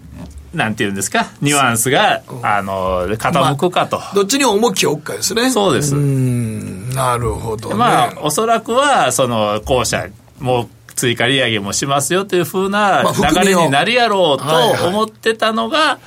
[0.54, 5.50] なんていうんですか、ニュアンスが、あの、傾くかと、まあ、どっちに重きを置くかですね。
[5.50, 5.94] そうです。
[5.94, 10.08] なるほど、ね、まあ、おそらくは、その、後者、
[10.40, 16.00] もう追加利上げもしますよというふうな流れになるやろうと思ってたのが、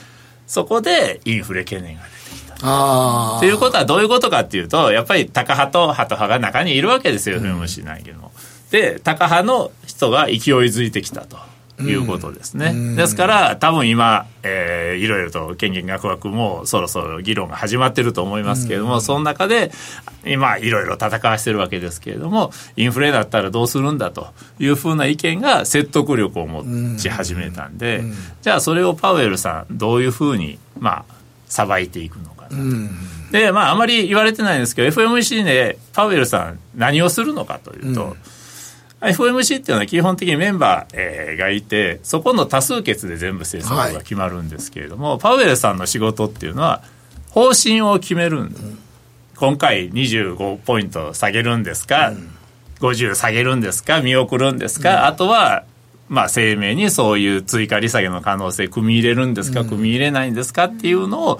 [0.48, 3.40] そこでインフレ懸念が出てきた。
[3.40, 8.32] ということはどういうことかっていうと、やっぱりタカ派とハト派が中にいるわけですよ、フムシ内けど。
[8.72, 11.38] で、タカ派の人が勢いづいてきたと。
[11.82, 12.68] いうことですね。
[12.68, 19.72] うん、ですから、多分今、えー、いろいろと権限学枠もそろそろ議論が始まってると思いますけれども、うん、その中で、
[20.26, 24.28] 今、いろいろ戦わしてるわけですけれども、インフレだったらどうするんだと
[24.60, 31.14] いうふうな意見が説得力を持ち始めたんで、うん、じゃあそれをパウエルさん、どういうふうに、まあ、
[31.48, 32.58] さばいていくのかな。
[33.30, 33.34] と。
[33.34, 38.16] で、まあ、あまり言われてないんですけど、FMC でパウエルさん何をするのかというと、
[39.04, 46.82] FOMC っていうのは基本的にメンバー、えー、がいて、そこの多数決で全部政策が決まるんですけれども、はい、パウエルさんの仕事っていうのは、
[47.32, 48.80] 方針を決めるん、うん、
[49.36, 52.30] 今回25ポイント下げるんですか、うん、
[52.80, 55.66] 50下げるんですか、見送るんですか、うん、あとは、
[56.08, 61.40] まあ、声明にそういう追加利下げの可能性組み入れるんですか、組み入れないんですかっていうのを、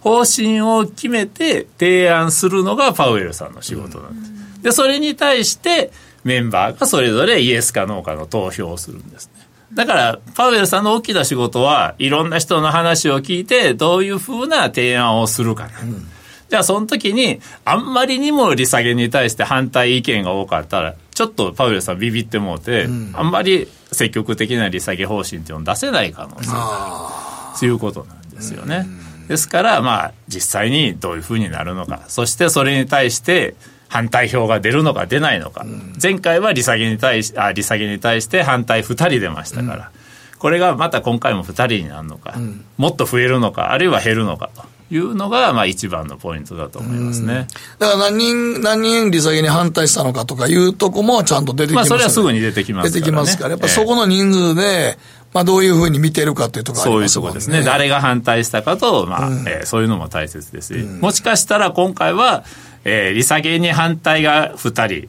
[0.00, 4.62] 方針を決めて提案するのがパウエルさんの仕事なんです。
[4.62, 5.90] で、それに対して、
[6.24, 9.48] メンバーがそれぞれイエスかノーかの投票をするんですね。
[9.74, 15.80] だから、パウエルさんの大きな仕事は、いろんな人の話を聞いて、どういうふうな提案をするかな。
[15.82, 16.06] うん、
[16.48, 27.58] じゃあ、その時に、あんまりにも利下げに対して反対意見が多かったら、ちょっとパウエルさんビビってもうて、うん、あんまり積極的な利下げ方針っていうのを出せない可能性がある。
[27.58, 28.86] ということなんですよね。
[29.28, 32.02] ですから、まあ、実際にどういうふうになるのか。
[32.08, 33.54] そしてそれに対して、
[33.88, 39.90] 反対票が出るのか出ないのか、うん、前回は利下げに対しあ利下げに対して反対2人出ましたから、
[40.32, 44.62] うん、これがまた今回も2人になるのか、うん、もっと増えるのかあるいは減るのかと。
[44.90, 47.46] いうのが、まあ一番のポイントだと思いますね。
[47.78, 54.96] だから何人、何人利下げに反対したのかとかいうとこもちゃんと出てきます、ね、まあそれはすぐに出てきますから、ね、出てきますから、やっぱそこの人数で、
[55.34, 57.40] まあ、どういうふうに見てるかというところありますもんね。
[57.40, 57.70] そういうところですね。
[57.70, 62.44] 誰が反対したかと、まあ、うん、えー、そういうのも大切ですし、うん、もしかしたら今回は、
[62.88, 65.08] えー、利下げに反対が2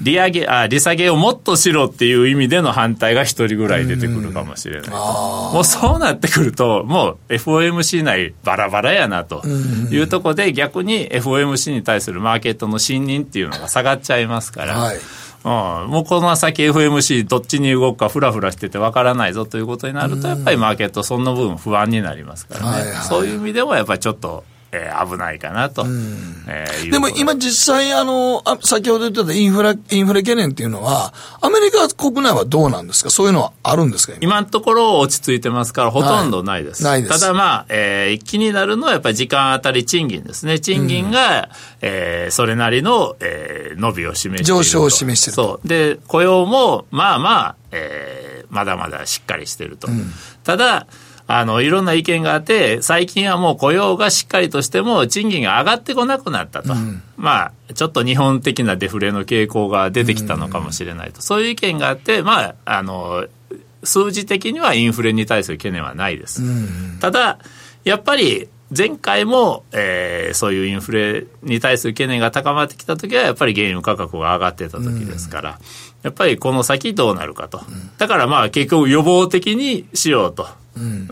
[0.00, 14.96] 利上げあ利下げをもっとしろっていう意味での反対が一人ぐらい出てくるかもしれない、もうそうなってくるともう FOMC 内バラバラやなというところで逆に FOMC に対するマーケットの信任っていうのが下がっちゃいますから、はい。
[15.44, 25.84] うん、もうこの先 FMC どっちに動くかふらふらしててわからないぞということになるとやっぱりマーケットその分不安になりますからね、はいはい、そういう意味でもやっぱりちょっとえー、危ないかなと、
[26.48, 33.10] えー、でも今実際あのあ、先ほど言ってたインフラ、インフレ懸念っていうのは、アメリカ国内はどうなんですか？
[33.10, 34.14] そういうのはあるんですか？
[34.20, 34.40] 今。
[34.40, 36.84] のところ落ち着いてますから、ほとんどないです。
[36.84, 37.20] はい、ないです。
[37.20, 40.58] ただまあ、えー、気になるのはやっぱり時間当たり賃金ですね。
[40.58, 41.48] 賃金が、うん、
[41.82, 45.68] えー、それなりの、えー、伸びを示している上昇を示しているそう。
[45.68, 49.88] で、雇用も、まあまあ、えー、まだまだしっかりしていると。
[49.88, 50.10] うん、
[50.44, 50.86] ただ、
[51.26, 56.72] あの、いろんな意見があって、最近はもう雇用がしっかりとしても、賃金が上がってこなくなったと。
[56.72, 61.16] うん、まあ、ちょっと日本的なデフレの傾向が出てきたのかもしれないと。
[61.16, 63.26] うん、そういう意見があって、まあ、あの、
[63.84, 66.42] 数字的にはインフレに対する懸念はないです。
[66.42, 67.38] うん、ただ、
[67.84, 75.58] やっぱり、前回も、えー、そういうインフレに対する懸念が高まってきたときは、やっぱり原油価格が上がってたときですから、
[76.02, 77.60] やっぱりこの先どうなるかと。
[77.98, 80.48] だからまあ結局予防的にしようと。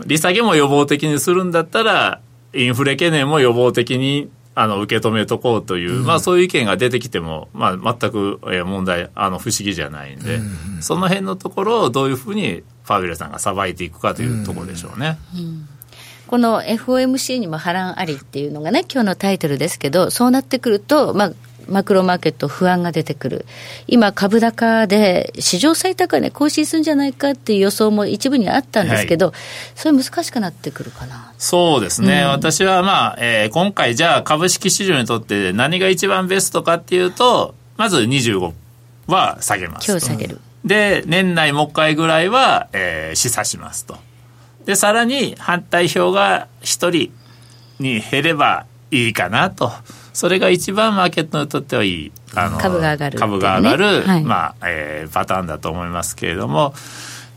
[0.05, 2.21] 利下げも予防的にするんだったら、
[2.53, 15.17] インフレ懸念も予防的にあの受け止めとこうという、うん、まあそういう意見が出てきても、まあ全く問題、あの不思議じゃないんで、うん、その辺のところをどういうふうにファウェルさんがさばいていくかというところでしょうね。
[15.35, 15.67] うん。
[16.27, 21.33] この FOMC にも波乱ありっていうのがね、今日のタイトルですけど、そうなってくると、まあ、
[21.71, 23.45] マクロマーケット不安が出てくる。
[23.87, 29.35] 今、株高で史上最高値更新するんじゃないかっていう予想も一部にあったんですけど、はい、
[29.75, 31.33] それ難しくなってくるかな。
[31.37, 32.21] そうですね。
[32.23, 38.53] うん、私はまあ、えー、今回じゃあ株式市場にとって何が一番ベストかっていうと、まず25
[39.07, 40.39] は下げます今日下げる。
[40.65, 43.97] で、年内もう一回ぐらいは、えー、示唆しますと。
[44.65, 47.11] で、さらに反対票が1人
[47.79, 49.71] に減ればいいかなと。
[50.13, 56.73] それが一番マーケットにとってはいいあの株が上がる、ね、株が上がる、はい、まあえー、パターンだと思いますけれども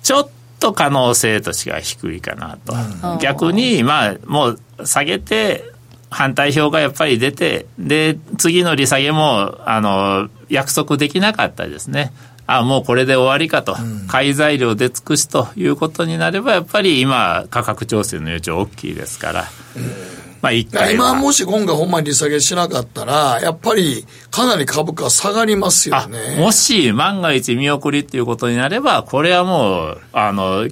[0.03, 0.29] ちょっ
[0.61, 2.75] と可能性としては低いかなと、
[3.13, 5.65] うん、逆にまあもう下げて
[6.11, 12.13] 反対票がやっぱり出てで次の利下げもあの約束できなかったですね。
[12.47, 19.45] あもうこれで終わりかと、うん、買い材料で尽くしということになればやっぱり今価格調整の余地大きいですから。
[19.77, 19.81] う
[20.21, 26.37] んまあ一回今もし今回ほんまに利下げしなかったら、やっぱりかなり株価下がりますよね。
[26.39, 30.69] もし万が一見送りっていうことになれば、これはもう、あの、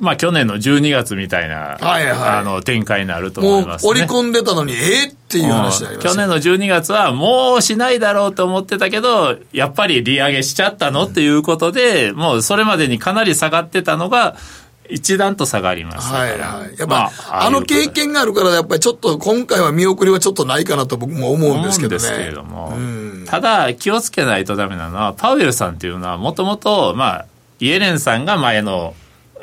[0.00, 14.36] まあ去年の12月みたいな、はいはい、あの展開になると思います、ね、織り込んでたのに、えー、っていう話になります、去年の12月はもうしないだろうと思ってたけど、やっぱり利上げしちゃったの、っていうことで、もうそれまでにかなり下がってたのが、
[14.90, 16.78] 一段と下がりましたはいはい。
[16.78, 16.96] やっぱ、ま
[17.28, 21.94] あ、あの経験があるから、やっぱりちょっと今回は見送りはちょっとないかなと僕も思うんですけどね。
[21.96, 22.72] ですけれども、
[23.26, 27.26] ただ気をつけないとダメなのは、パウエルさんっていうのはもともと、まあ、
[27.60, 28.94] イエレンさんが前の、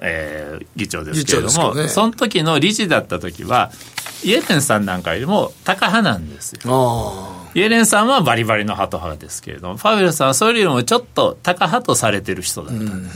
[0.02, 3.72] えー、議長ですけれども、ね、その時の理事だった時は、
[4.24, 7.40] イエレンさんなんかよりも高派なんですよ。
[7.56, 12.84] イエレンさんはバリバリのハト派ですけれども、パウエルさんはそれよりもちょっと高派とされてる人だった。
[12.84, 13.10] うん、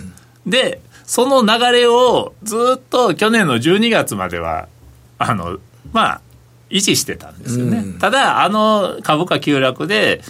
[0.48, 4.68] で、その流れをずっと去年の12月までは、
[5.18, 5.60] あの、
[5.92, 6.22] まあ、
[6.70, 7.78] 維持してたんですよね。
[7.78, 10.22] うん、ただ、あの株価急落で、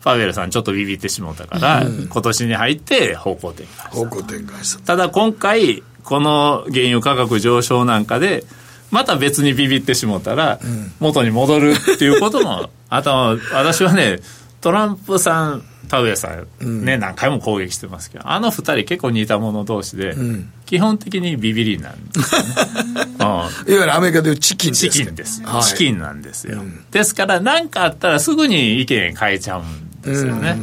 [0.00, 3.88] ファウェルさんちょっとビビってしもうたから、うん、今年に入って方向転換した。
[3.90, 4.82] 方向転換した。
[4.84, 8.44] ただ今回、この原油価格上昇なんかで、
[8.90, 10.60] また別にビビってしもうたら、
[11.00, 14.20] 元に戻るっていうことも、 あと私はね、
[14.60, 22.46] トランプさん田上さんね、うん、何回も攻撃してますけどあの二人結構似た者同士で、うん、基本的にビビりなんですよね、
[23.18, 30.56] うん、いわゆるアメリカでいうチキンですチキンです、はい、チキンなんですよ、ですから何かあったらすぐに意見変えちゃうんですよね。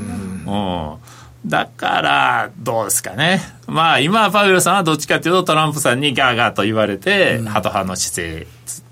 [0.48, 0.98] うん。
[1.46, 3.42] だから、どうですかね。
[3.68, 8.48] まあ、今、パウエルさんはどっちかというと、トランプさんにガーガーと言われて、ハト派の姿勢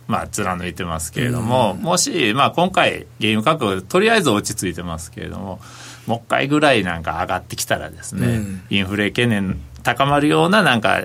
[0.07, 5.59] まあ、貫いてますけれども、もし、まあ、今回、原油価格、とりあえず落ち着いてますけれども、
[6.05, 11.03] もう一回ぐらいなんか上がってきたらですね、うん、インフレ懸念高まるようななんか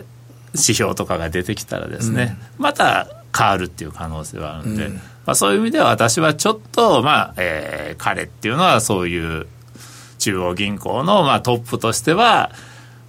[0.54, 3.06] 指標とかが出てきたらですね、うん、また
[3.36, 9.46] 変わるっていう可能性はあるんで、うん、まあ、そういう意味では私はちょっと、まあえー、彼っていうのはそういう
[10.18, 12.50] 中央銀行のまあトップとしては、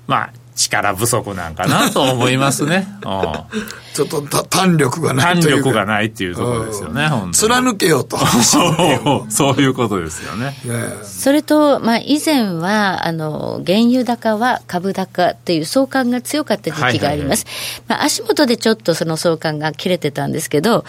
[0.07, 2.85] まあ、力不足なんかなと思いますね。
[3.93, 8.17] ちょっと弾力がない弾力がないっていうところですよね、貫けよと。
[9.29, 10.55] そういうことですよね。
[11.03, 17.45] それと、まあ、以前は、あの、原油高は株高っていう相関が強かった時期があります。
[17.87, 20.83] まあ、足元でちょっとその相関が切れてたんですけど、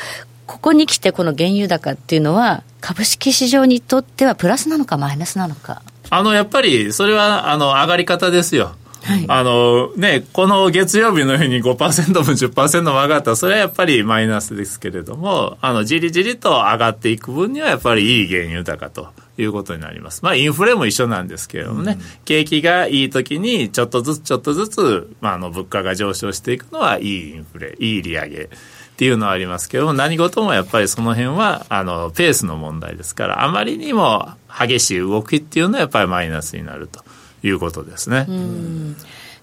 [0.46, 5.82] ここに来てこの原油高っていうのは、株式市場にとってはプラスなのかマイナスなのか。
[6.10, 8.72] あの、やっぱり、それは、あの、上がり方ですよ。
[9.02, 19.08] はい、あのね、この月曜日のように5%も10%も上がったら、それはやっぱりマイナスですけれども、あの、じりじりと上がっていく分には、やっぱりいい原油高と
[19.38, 20.22] いうことになります。
[20.22, 28.50] まあ、インフレも一緒なんですけれどもね、うん、景気がいい時に、ちょっとずつちょっとずつ、まあ、あの、物価が上昇していくのは、いいインフレ、いい利上げ。
[29.00, 37.02] っていうのはありますけど何事もやっぱりその辺はあのペースの問題ですからあまりにも激しい動きっていうのはやっぱりマイナスになると
[37.42, 38.26] いうことですね。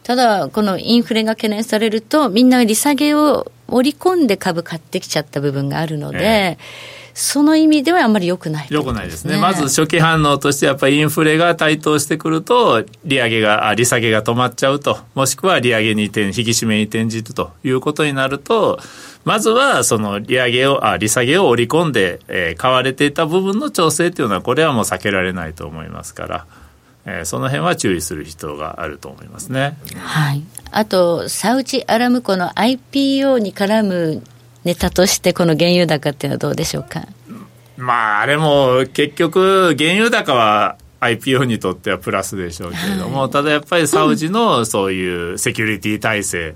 [0.04, 9.42] ただ、このインフレが懸念されると、みんな利下げを織り込んで株買ってきちゃった部分があるので、えーその意味ではあんまり良くない、ね、良くないですね。
[9.42, 18.80] まず初期反応としてやっぱりインフレが台頭してくると、利上げが、利下げが止まっちゃうと、もしくは利上げに転、引き締めに転じるということになると、
[19.26, 26.46] まずはその利上げを、あ利下げを織り込んで、えー、買われていた部分の調整っていうのは、これはもう避けられないと思いますから。
[27.10, 29.78] えー、その辺は注意する必要があると思いますね。
[29.96, 30.44] はい。
[30.72, 34.24] あと、サウジアラムコの IPO に絡む
[34.66, 37.08] ネタとして、この原油高っていうのはどうでしょうか？
[37.78, 46.56] まあ、あれも結局、原油高は IPO にとってはプラスでしょうけれども、はい、ただやっぱりサウジのそういうセキュリティ体制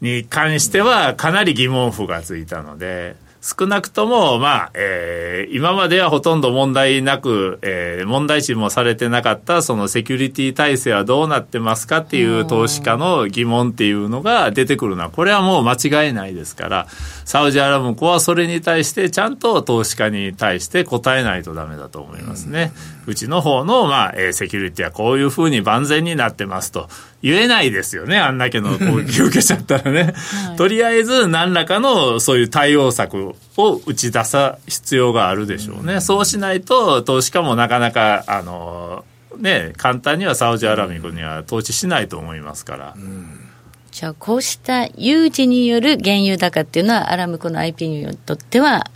[0.00, 16.86] に関してはかなり疑問符がついたので、少なくとも、まあ、えー、今まではほとんど問題なく、えー、問題視もされてなかった、そのセキュリティ体制はどうなってますかっていう投資家の疑問っていうのが出てくるのは、これはもう間違いないですから、
[17.24, 22.72] サウジアラブコはそれに対して、ちゃんと投資家に対して答えないとダメだと思いますね。
[23.06, 26.88] うちの方の、まあ、えー、セキュリティはこういうふうに万全になってますと。
[27.22, 30.14] 言えないですよね、あんだけの攻撃を受けちゃったらね。
[30.46, 35.94] はい、とりあえず何らかのそういう対応策を打ち出す必要があるでしょうね。
[35.94, 39.04] うん、そうしないと、投資家もなかなか、あの、
[39.38, 42.94] ね、簡単にはサウジアラビアには投資しないと思いますから。
[42.96, 43.46] うん
[43.90, 48.86] じゃあ、こうした有事による原油高っていうのは、アラムコの IP にとっては、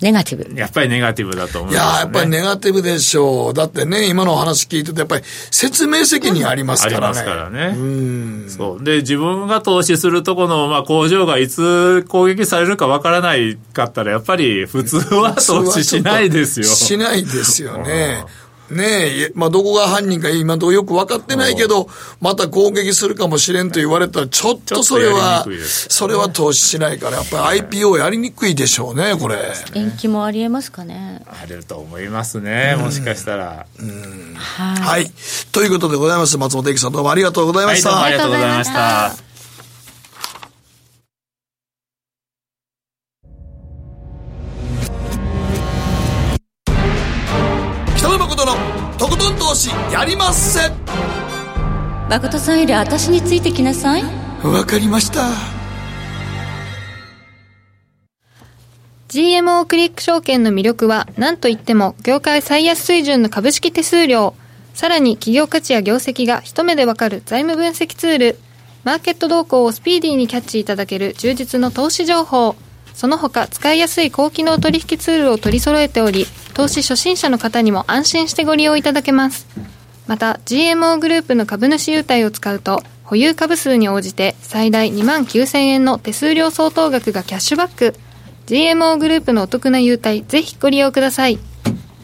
[0.00, 0.58] ネガティブ。
[0.58, 3.54] やっぱりネガティブだと思う、ね、いや、やっぱりネガティブでしょう。
[3.54, 7.06] だってね、今の話聞いてて、やっぱり説明責任ありますからね。
[7.06, 7.74] ありますからね。
[7.78, 8.50] うん。
[8.50, 8.84] そう。
[8.84, 16.66] で、自分が投資するとこの、まあ、工場がいつ攻撃されるかわからないかったら、やっぱり普通は投資しないですよ。
[16.68, 18.24] しないですよね。
[18.70, 18.84] ね
[19.28, 21.88] え、まあ、どこが犯人か今のところよく分かってないけど、
[22.20, 25.46] また攻撃するかもしれんと言われたら、ちょっとそれは、
[25.88, 29.36] それは投資しないから、やっぱり IPO やりにくいでしょうね、これ。
[29.74, 31.22] 延期もありえますかね。
[31.42, 33.66] あると思いますね、もしかしたら。
[34.34, 35.10] はい。
[35.52, 36.36] ということでございます。
[36.38, 38.02] 松本駅さんどうもありがとうございました。
[38.02, 39.25] ありがとうございました。
[49.56, 50.68] しやりませ。
[50.68, 50.72] ん
[52.08, 54.04] 誠さんより私についてきなさい。
[54.44, 55.22] わかりました。
[59.08, 64.34] GMO クリック証券の魅力は何といっても業界最安水準の株式手数料。
[64.74, 68.38] さらに企業価値や業績が一目でわかる財務分析ツール。
[68.84, 72.54] マーケット動向をスピーディーにキャッチいただける充実の投資情報。
[72.94, 76.26] その他使いやすい高機能取引ツールを取り揃えており
[76.56, 79.46] 投資初心者の方にも安心してご利用いただけます。
[80.06, 87.94] また GMO グループの株主優待を使うと保有株数に応じて最大2万9000円の手数料相当額がキャッシュバック。
[88.46, 91.38] GMO グループのお得な優待ぜひご利用ください。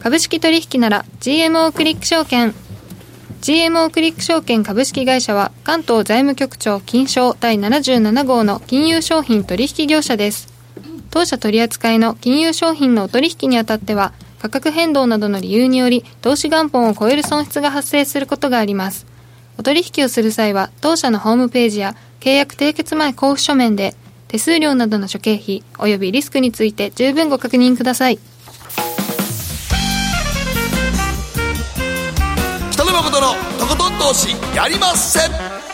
[0.00, 2.52] 株式取引なら GMO クリック証券。
[3.40, 10.52] GMO クリック証券株式会社は関東財務局長金賞第77号の金融商品取引業者です。
[11.10, 19.06] 当社取扱いの金融商品のお取引にあたっては価格変動などの理由により投資元本を超える損失が発生することがあります。
[19.56, 23.94] お取引をする際は当社のホームページや契約締結前交付書面で
[24.26, 28.18] 手数料などの諸経費及びリスクについて十分ご確認ください。
[32.72, 35.20] 北野誠のとことん投資やりませ。
[35.20, 35.71] ん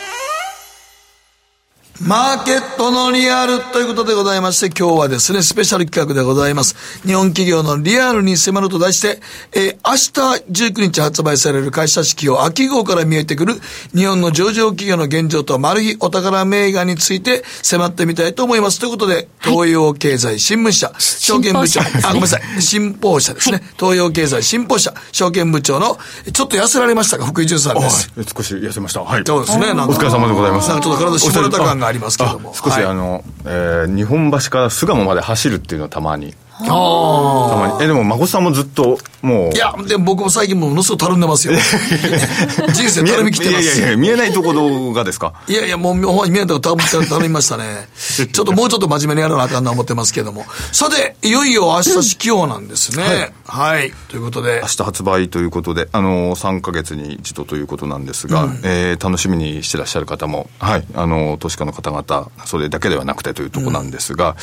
[2.01, 7.03] マーケットのリアルということでございまして、今日はですね、スペシャル企画でございます。
[7.05, 9.21] 日本企業のリアルに迫ると題して、
[9.53, 13.55] えー、明日19日発売される会社指標秋号から見えてくる
[13.97, 18.79] 日本の上場企業の現状とマル秘お宝銘柄について迫ってみたいと思います。
[18.79, 23.61] ということで、東洋経済新聞社、証券部長、あ、ごめんなさい、新報社ですね。
[23.77, 25.99] 東洋経済新報社、証券部長の、
[26.33, 28.09] ちょっと痩せられましたか、福井淳さんです。
[28.37, 29.01] 少し痩せました。
[29.01, 29.25] はい。
[29.27, 29.73] そうですね。
[29.73, 30.69] お疲れ様でございます。
[30.69, 32.55] なんかちょっと体絞れた感がありますけども。
[32.55, 36.35] 少し、あの、えー、日本橋から巣鴨まで走るっていうのはたまに。
[36.61, 37.85] あたまに。
[37.85, 39.55] え、でも、孫さんもずっと、もう。
[39.55, 41.55] いや、でも僕も最近ものすごくたるんでますよ。
[42.75, 43.65] 人生たるみきってます。
[43.65, 45.35] いやいやいや、見えないところがですか？
[45.49, 47.89] いやいや、もう、ほん見えないところたるみましたね。
[48.33, 50.45] ちょっともうちょっと真面目にやらなあかんな思ってますけども。
[50.73, 52.01] さて、いよいよ明日指
[52.33, 53.03] 揮なんですね。
[53.05, 53.93] はい、はい。
[54.09, 54.61] ということで。
[54.63, 64.37] 明日発売ということで、あの、3か月に一度ということなんですが、うん、えー、楽しみにしてらっしゃる方も、はい、あの、投資家の方々、それだけではなくてというところなんですが、うん、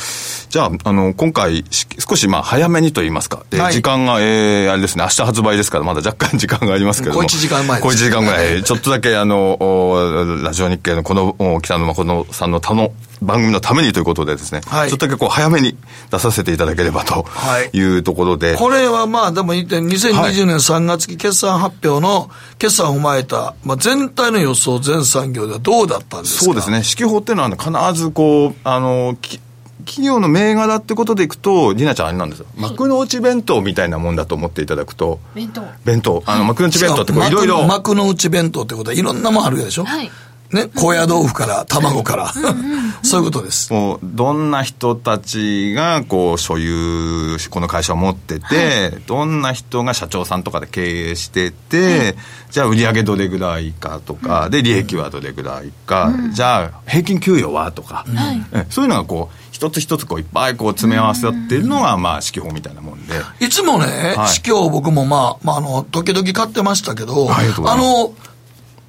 [0.50, 7.22] じゃあ、あの、今回、少しまあ早めにと言いますか、はい、時間が、えー、あれですね、明日発売ですから、まだ若干時間がありますけども。
[7.22, 7.80] 小1時間前。
[7.80, 12.92] 小1時間ぐらい、ちょっとだけあの、ラジオ日経のこの、北野誠さんの他の
[13.22, 15.76] 番組のためにということでですね、はい、ちょっとだけこう早めに
[16.10, 17.24] 出させていただければと
[17.72, 18.48] いうところで。
[18.48, 26.44] はい、これはまあでも2020年3月期決算発表の決算を踏まえた、まあ、全体の予想全産業ではどうだったんですか？
[26.44, 26.78] そうですね。
[26.78, 32.46] 指揮法っていうのは必ずこう、あの、企業の銘柄ってことでいくと、りなちゃんあれなんですよ。
[32.56, 35.20] 幕の内弁当みたいなもんだと思っていただくと。
[35.34, 35.62] 弁当。
[35.84, 36.22] 弁当。
[36.26, 37.66] あの、幕の内弁当ってこういろいろ。
[37.66, 39.84] 幕の内弁当ってことはいろんなもんあるでしょ？
[39.84, 40.10] はい。
[40.52, 42.32] ね、高野豆腐から卵から。
[43.02, 43.72] そういうことです。
[43.72, 52.14] もうどんな人たちがこう所有この会社を持ってて、はい、どんな人が社長さんとかで経営してて、はい、
[52.50, 63.14] じゃあ売上どれぐらいかとか、で利益はどれぐらいか、うん、じゃあ平均給与はとか、うん、そういうのがこう一つ一つこういっぱいこう詰め合わせってるのが、まあ、指揮法みたいなもんで。
[63.40, 67.42] いつもね、はい、指揮法僕もまあ、まあ、あの、時々買ってましたけど、あ
[67.76, 68.12] の、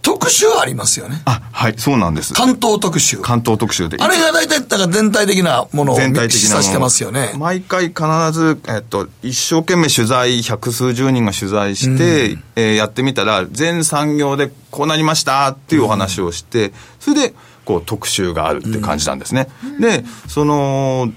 [0.07, 1.21] 特集ありますよね。
[1.25, 2.33] あ、はい、そうなんです。
[2.33, 3.17] 関東特集。
[3.17, 3.97] 関東特集で。
[3.99, 7.33] あれが大体、だから全体的なものを全体的なしてますよね。
[7.37, 17.33] 毎回必ず、えっと、一生懸命取材、百数十人が取材して、うん、えー、やってみたら、全産業でこうなりましたっていうお話をして、うん、それで、
[17.65, 19.49] こう特集があるって感じなんですね。
[19.61, 21.11] うん、で、その、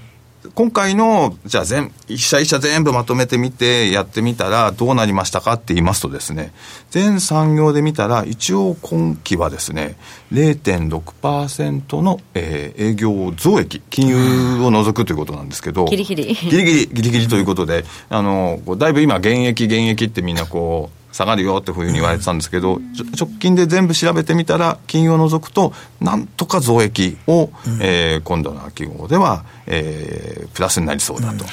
[0.54, 6.52] 今回の、じゃあ全、一社一社全部まとめてみて、やってみたらどうなりましたかって言いますとですね、
[6.90, 9.96] 全産業で見たら、一応今期はですね、
[10.32, 16.34] 0.6%の、えー、営業増益、金融を除くということなんですけど、ギリギリ。
[16.34, 22.80] ギリギリ、ギリギリということで、あの、だいぶ今、現役、現役ってみんなこう、下がるよってふうに言われてたんですけど、
[23.18, 31.44] 直近で全部調べてみたら、金融を除くと、なんとか増益を、うん、えー、今度の秋号では、えー、プラスになりそうだと。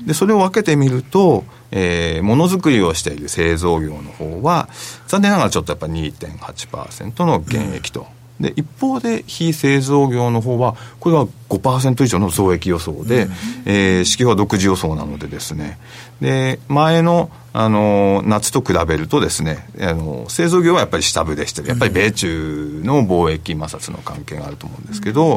[0.00, 4.68] うん、で、それを分けてみると、えー、ものづくりをしている製造業の方は、
[5.06, 8.00] 残念ながらちょっとやっぱ2.8%の減益と。
[8.00, 13.32] うんで一方で非製造業の方はこれは5%以上の増益予想で、うん、
[13.66, 15.78] えー、指揮は独自予想なのでですね。
[16.20, 21.68] で前のあの夏と比べるとですねあの製造業はやっぱり下振れしてる。
[21.68, 25.36] やっぱり米中の貿易摩擦の関係があると思うんですけど、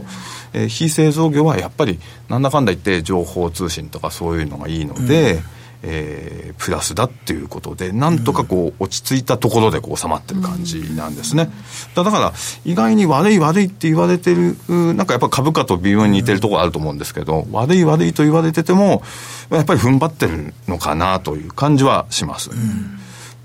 [0.54, 5.44] うん、えー、非製造業はやっぱりなんだかんだ言って情報通信とかそういうのがいいので、うん
[5.84, 11.50] えー、プラスだっていうことで、なんとかこう、落ち着いたところでこう収まってる感じなんですね。
[11.96, 12.34] だから、
[12.66, 19.04] 意外に悪い悪いって言われてる、なんかやっぱ株価と微妙に似てるところあると思うんですけど、悪い悪いと言われてても、
[19.50, 22.50] やっぱり踏ん張ってるのかなという感じはします。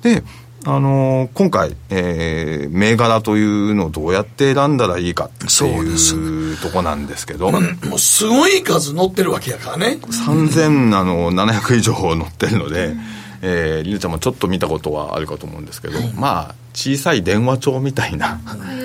[0.03, 0.23] で、
[0.67, 7.61] あのー、今回、えー、銘柄というのをどうやって選んだらいいかっていうとこなんですけど、も
[7.95, 9.99] うすごい数載ってるわけやからね。
[10.03, 12.95] 3700以上載ってるので、
[13.43, 18.39] えー、りなちゃんもちょっと見たことはあるかと思うんですけど、はい、まあ小さい電話帳みたいな。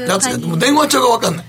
[0.07, 1.45] やつもう電話帳が分かんない。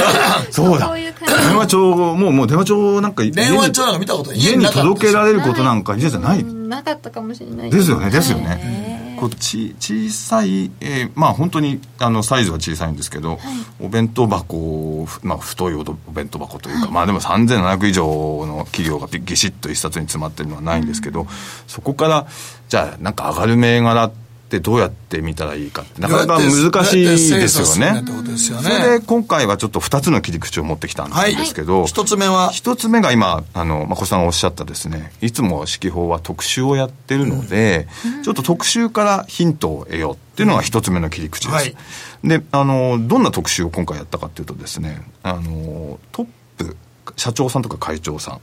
[0.50, 0.90] そうだ。
[0.94, 6.42] 電話帳もうもう電話帳なんか電話帳なんか見たこと家に届けられることなんか家じゃない。
[6.44, 7.70] なかったかもしれない。
[7.70, 8.85] ですよねですよね
[9.16, 13.38] こうち小さい、えー、まあ本当にあのサイズは小さいんですけど、はい、
[13.80, 21.28] お弁当箱、まあ、太いお弁当箱というか、はい、まあでも3700以上の企業がぎしっと一冊に詰まってるのはないんですけど、うん、
[21.66, 22.26] そこから
[22.68, 24.12] じゃあなんか上がる銘柄っ
[24.46, 27.38] ってどうやって見たらいいかなかなか難しいですよ
[27.78, 28.02] ね。
[28.36, 35.12] それで今回はちょっと2つの切り口を持ってきたんですけど、はい、1つ目は？1つ目が今あのまこさんがおっしゃったですね。
[35.20, 37.88] いつも指揮法は特集をやってるので、
[38.18, 41.52] うん、ちょっと特集からヒントを得ようっていうのが1つ目の切り口です。
[41.52, 41.76] はい、
[42.22, 46.26] であのどんな特集を今回やったかっていうとですねあのトッ
[46.56, 46.76] プ
[47.16, 48.38] 社長さんとか会長さ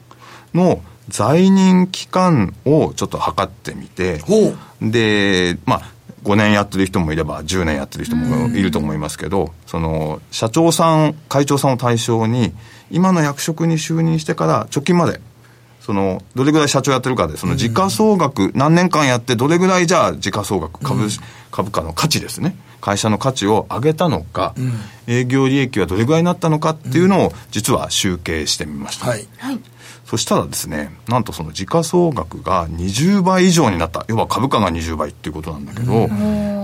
[0.54, 4.22] んの在任期間をちょっと測ってみて、
[4.82, 5.93] で、まあ、
[6.24, 12.54] 5年やってる人もいれば10年やってる人もいると思いますけど、その社長さん会長さんを対象に
[12.90, 15.20] 今の役職に就任してから直近まで
[15.82, 21.10] そのどれぐらい社長やってるかでその時価総額、何年間やってどれぐらいじゃあ時価総額株,、
[21.52, 22.56] 株価の価値ですね。
[22.80, 24.56] 会社の価値を上げたのか、
[25.08, 29.26] 営業利益はどれぐらいになったのかっていうのを実は集計してみました、はい、
[30.14, 34.06] そしたらですねなんとその時価総額が20倍以上になった。
[34.08, 36.08] 要は株価が20倍っていうことなんだけど、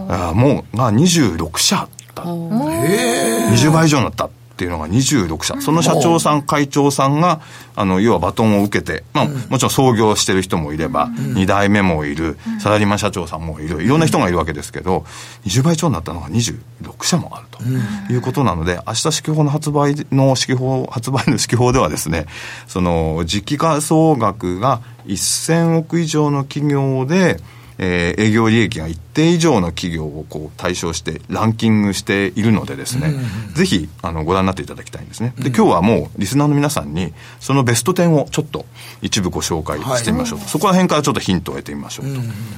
[0.07, 4.29] あもうが26社だ20倍以上になった
[4.59, 5.61] っていうのが26社。
[5.61, 7.39] その社長さん、会長さんが、
[7.77, 15.05] あの、要はバトンを受けて、まあ、もちろん創業してる人もいれば、2代目もいる、サラリーマン社長さんもいる、いろんな人がいるわけですけど、
[15.45, 17.63] 20倍超になったのが26社もあると
[18.11, 22.25] いうことなので、明日指揮法の発売の指揮法、発売の指揮法ではですね、
[22.67, 27.39] その、時期価総額が1000億以上の企業で、
[27.81, 33.07] えー、営業利益が一定以上の企業をこう対象してランキングしているのでですね、
[33.47, 35.33] うん、ぜひあのご覧になっていただきたいんですね。
[35.37, 38.65] で、今日はもうリスナーの皆さんにそのベスト10をちょっと
[39.01, 40.39] 一部ご紹介してみましょう。
[40.39, 42.05] はい、そこら辺からちょっとヒントを得てみましょう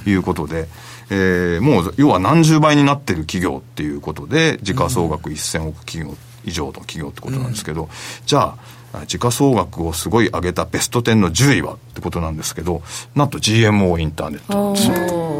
[0.04, 0.66] ということで、
[1.10, 7.88] えー、もう要は何十倍になってる企業っていうことで時価総額1000億企業以上の企業ってことなんですけど、
[8.26, 12.82] じゃあ時価総額をすごい上げたベスト10の10位はってことなんですけど
[13.14, 15.32] なんと GMO インターネットなんですよ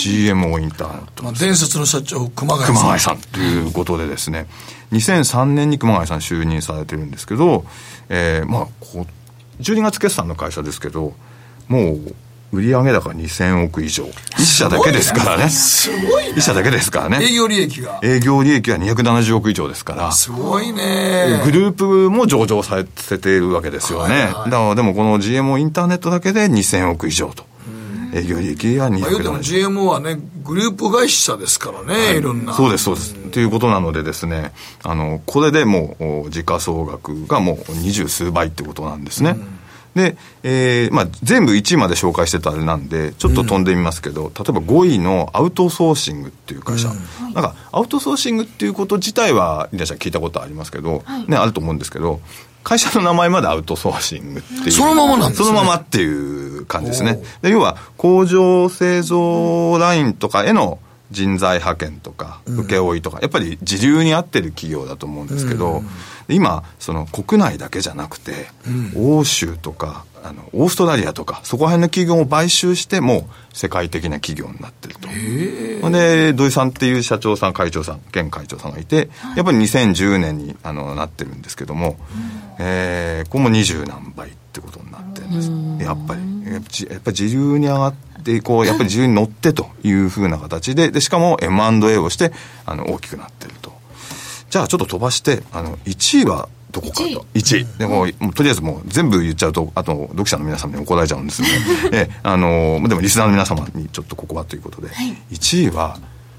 [0.00, 2.76] GMO インターネット、まあ、伝説の社長熊谷さん。
[2.76, 4.46] 熊谷さんということでですね。
[4.92, 7.64] 2003年に熊谷さん就任されてるんですけど、
[8.08, 11.12] えー、まあこう12月決算の会社ですけど
[11.68, 12.14] もう
[12.52, 14.04] 売上高2000億以上。
[14.36, 15.48] 一社だけですからね。
[15.48, 16.32] すごいね。
[16.36, 17.24] 一社だけですからね。
[17.24, 18.00] 営業利益が。
[18.02, 20.10] 営業利益は270億以上ですから。
[20.10, 21.40] すごいね。
[21.44, 24.14] グループも上場させているわけですよね。
[24.14, 27.48] はいはい、だからでもこの GMO インターネットだけで2000億以上と。
[28.12, 29.30] 営業利益は270億。
[29.30, 32.52] まあ、GMO はね、グループ会社ですからね、はい、いろんな。
[32.54, 33.14] そうです、そうです。
[33.14, 39.30] ということなのでですね、あの、これでもう、時価総額がもう二十数倍ってことなんですね。
[39.30, 39.59] うん
[39.94, 46.94] で、えーまあ、全部1位まで紹介してたあれなんで、ちょっと飛んでみますけど、うん、例えば5位のアウトソーシングっていう会社、う
[47.30, 52.20] ん、なんかアウトソーシングっていうこと自体は、皆さん聞いたことありますけど、はい、ね、あると思うんですけど、
[52.62, 54.70] 会社の名前までアウトソーシングっていう。
[54.70, 55.48] そのままなんですね。
[55.48, 57.20] そのままっていう感じですね。
[57.42, 60.78] で要は、工場製造ラインとかへの
[61.10, 65.88] 人材派遣とか、請負とか、やっぱり時流に合ってる企業だと思うんですけど、うん
[66.34, 68.48] 今その国内だけじゃなくて、
[68.94, 75.08] うん、欧州とかあのオーストラリアとかそこら辺の企業を買収しても世界的な企業になってると。
[75.90, 81.96] で土井さんっていう社長さん会長さん現会長さんがいてやっぱり2010年にあのなってるんですけども、うん、
[82.58, 86.20] えー、ここも二十何倍ってことになってるんです、やっぱり
[86.52, 86.58] や
[86.98, 92.32] っぱり自流に上がってこうやっぱり自流に乗ってというふうな形ででしかも M&A をして
[92.66, 93.72] あの大きくなってると
[94.50, 97.26] じゃあちょっと飛ばして、あの、1位はどこかと。
[97.34, 97.78] 1位。
[97.78, 101.48] でも、もうとりあえずもう全部言っちゃうと、あと、読者の皆様に怒られちゃうんですね。
[101.92, 105.98] え、あの、でもリスナーの皆様にちょっとここはということで、はい、1位は、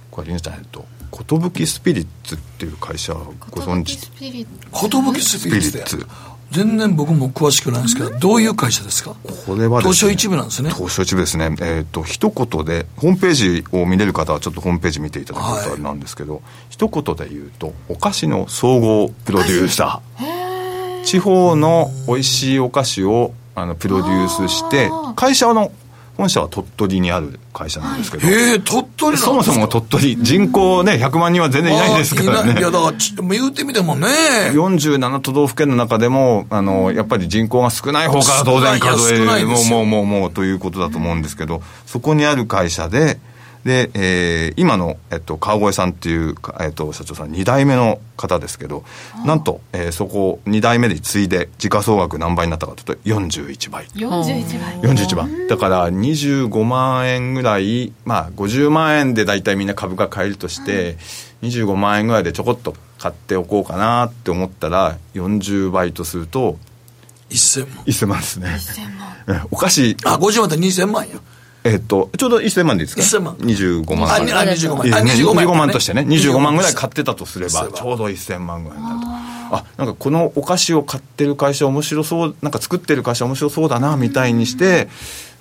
[0.09, 3.97] これ、りなちゃん、えっと、寿スピリッツっていう会社ご存知？
[3.97, 4.05] 寿
[5.21, 6.05] スピリッツ
[6.51, 9.15] 全然僕も詳しくないんですけど、どういう会社ですか？
[9.45, 10.69] これは、ね、東証一部なんですね。
[10.71, 11.45] 東証一部ですね。
[11.45, 21.03] えっ、ー、と、一言で、ホームページを見れる方はちょっとホームページ見ていただくとあれなんですけど、はい、一言で言うと、お菓子の総合プロデューサー。
[21.03, 25.71] 地方の美味しいお菓子をあのプロデュースして、会社の
[26.17, 28.27] 本社は鳥取にある会社なんですけど。
[28.27, 32.59] ええ鳥取そもそも鳥取、人口ね、100万人は全然いないですからね。
[32.59, 34.07] いや、だから、言うてみてもね。
[34.53, 43.19] 47都道府県の中でも、あの、やっぱり人口が少ない方から当然数える、もう、もう、もう、もう、ということだと思うんですけど、そこにある会社で、
[43.63, 48.83] で、えー、今の、えっと、川越さんっていう、えっと、社長さん2代目の方ですけど
[49.25, 53.85] なんと、えー、そこ2代目で継いで時価総額何倍になったかというと41倍。
[53.87, 54.95] 41倍。
[54.95, 55.47] 41倍。
[55.47, 60.97] だから25万円ぐらいまあ50万円で大体みんな株価買えるとして、
[61.43, 66.57] うん、25万円ぐらいでちょこっと買っておこうかなって思ったら40倍とすると
[67.29, 67.85] 1000万。
[67.85, 68.47] 1000万ですね。
[68.47, 69.47] 1000万。
[69.51, 71.15] お菓子あ50万って2000万や
[71.63, 73.35] えっと、ちょうど1000万でいいですか？1000万。
[73.35, 74.13] 25万。
[74.13, 74.87] あにあ25万。
[74.87, 75.45] いやあ25万。
[75.45, 76.01] 25万としてね。
[76.01, 79.07] 25万ぐらいっ買ってたとすればちょうど1000万ぐらいになると。
[79.53, 84.87] あなんかこのお菓子を買ってる会社面白そうなんか作ってる会社面白そうだなみたいにして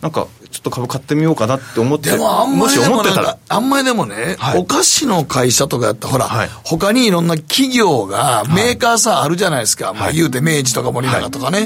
[0.01, 3.03] なんかちょっと株買ってみようかなって思ってでもあんまりしでも
[3.49, 4.59] あんまりでもね、はい。
[4.59, 6.49] お菓子の会社とかやったら、ほら、はい。
[6.65, 9.93] 他にいろんな企業が、メーカーさあるじゃないですか。
[9.93, 11.59] まあ言うて明治とか森永とかね。
[11.59, 11.65] は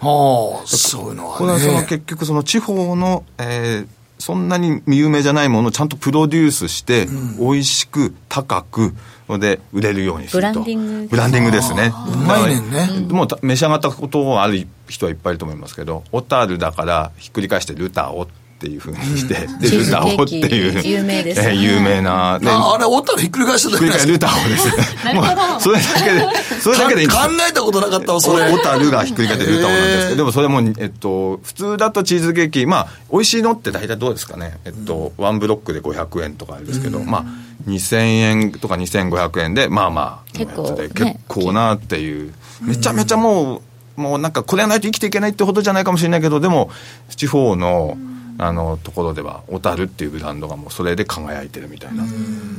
[0.00, 1.86] あ、そういうのはこれはそのね。
[1.88, 3.88] 結局その地方の、えー
[4.18, 7.06] そんなに有名じゃないものをちゃんとプロデュースして、
[7.38, 8.94] 美味しく高く
[9.28, 10.62] で売れるようにすると。
[10.62, 11.08] ブランディング。
[11.08, 11.92] ブランディングですね。
[12.14, 12.88] うまいねんね。
[13.10, 18.32] もうた召し上がったことある人はいっぱいいると思いますけど小樽だからひっくり返してルタオって
[18.66, 20.82] いうふうにして、でルタオっていう。
[20.86, 21.40] 有名です。
[21.40, 24.68] えー有名な、でああれ、おったらひっくり返してたひっくり返ルタオです
[25.14, 27.14] もうそれだけでそれだけで考
[27.48, 28.50] えたことなかったわ、それ。
[28.52, 37.24] 小樽がひっくり返ってルタオなんですけど、でもそれも、えっと、普通だとチーズケーキ、まあ、美味しいのって大体どうですかね、えっと、ワンブロックで500円とかあるんですけど、まあ、
[37.68, 43.62] 2000円とか2500円で、まあまあ、結構のやつでね結構なっていう、めちゃめちゃも
[43.96, 46.70] う、もうなんか、これがないと生きていけないってほどじゃないかもしれないけど、でも、
[47.16, 47.96] 地方の、
[48.38, 52.04] あのところでは小樽っていうブランドがもうそれで輝いてるみたいな。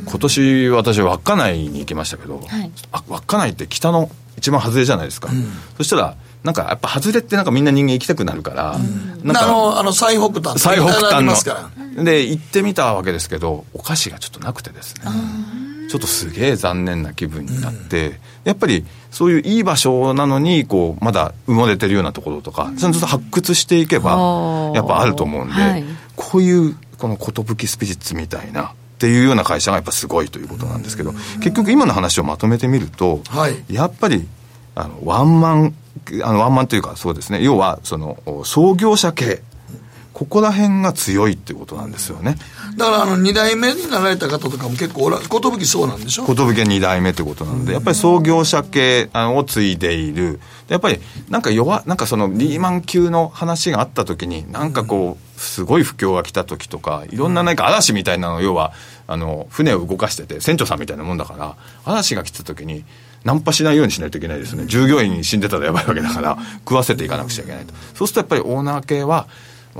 [0.07, 2.71] 今年私稚内に行きましたけど、はい。
[2.91, 5.29] あ稚内って北の一番外れじゃないですか、
[5.77, 8.77] そしたらなんかやっぱ外れってなんかみんな人間行きたくなるから、
[9.23, 12.03] なんかあの、あの、最北端最北あ端のりますから。
[12.03, 15.01] で行ってみたわけですけどお菓子がちょっとなくてですね
[15.87, 25.83] ちょっとすげえ残念な気分になって、やっぱりそういういい場所なのにこうまだ埋もれてるようなところとかちゃんと発掘していけばやっぱあると思うんで、はい。
[26.15, 33.73] こういうこの寿スピリッツみたいなっていうような会社がやっぱすごいということなんですけど結局今の話をまとめてみると、はい。
[33.73, 34.27] やっぱり
[34.75, 35.75] あのワンマン
[36.23, 37.43] あのワンマンというかそうですね。
[37.43, 39.41] 要はその創業者系
[40.17, 42.37] ここら辺が強いっていうことなんですよね。
[42.75, 46.25] だから、あの、二代目になられた方とかも結構おら、寿そうなんでしょ？
[46.25, 50.39] 寿2代目ってことなのでやっぱり創業者系を継いでいる。
[50.67, 50.99] でやっぱり
[51.29, 58.73] なんか弱なんかそのリーマン級の話があった時になんかこうすごい不況が来た時とかいろんななんか嵐みたいなの要は
[59.05, 61.55] あの船を動かしてて船長さんみたいなもんだから
[61.85, 62.83] 嵐が来た時に
[63.23, 64.65] ナンパしないようにしないといけないですね。
[64.65, 67.73] 従業員死んでたらやばいわけだから食わせていかなくちゃいけないと。
[67.93, 69.27] そうするとやっぱりオーナー系は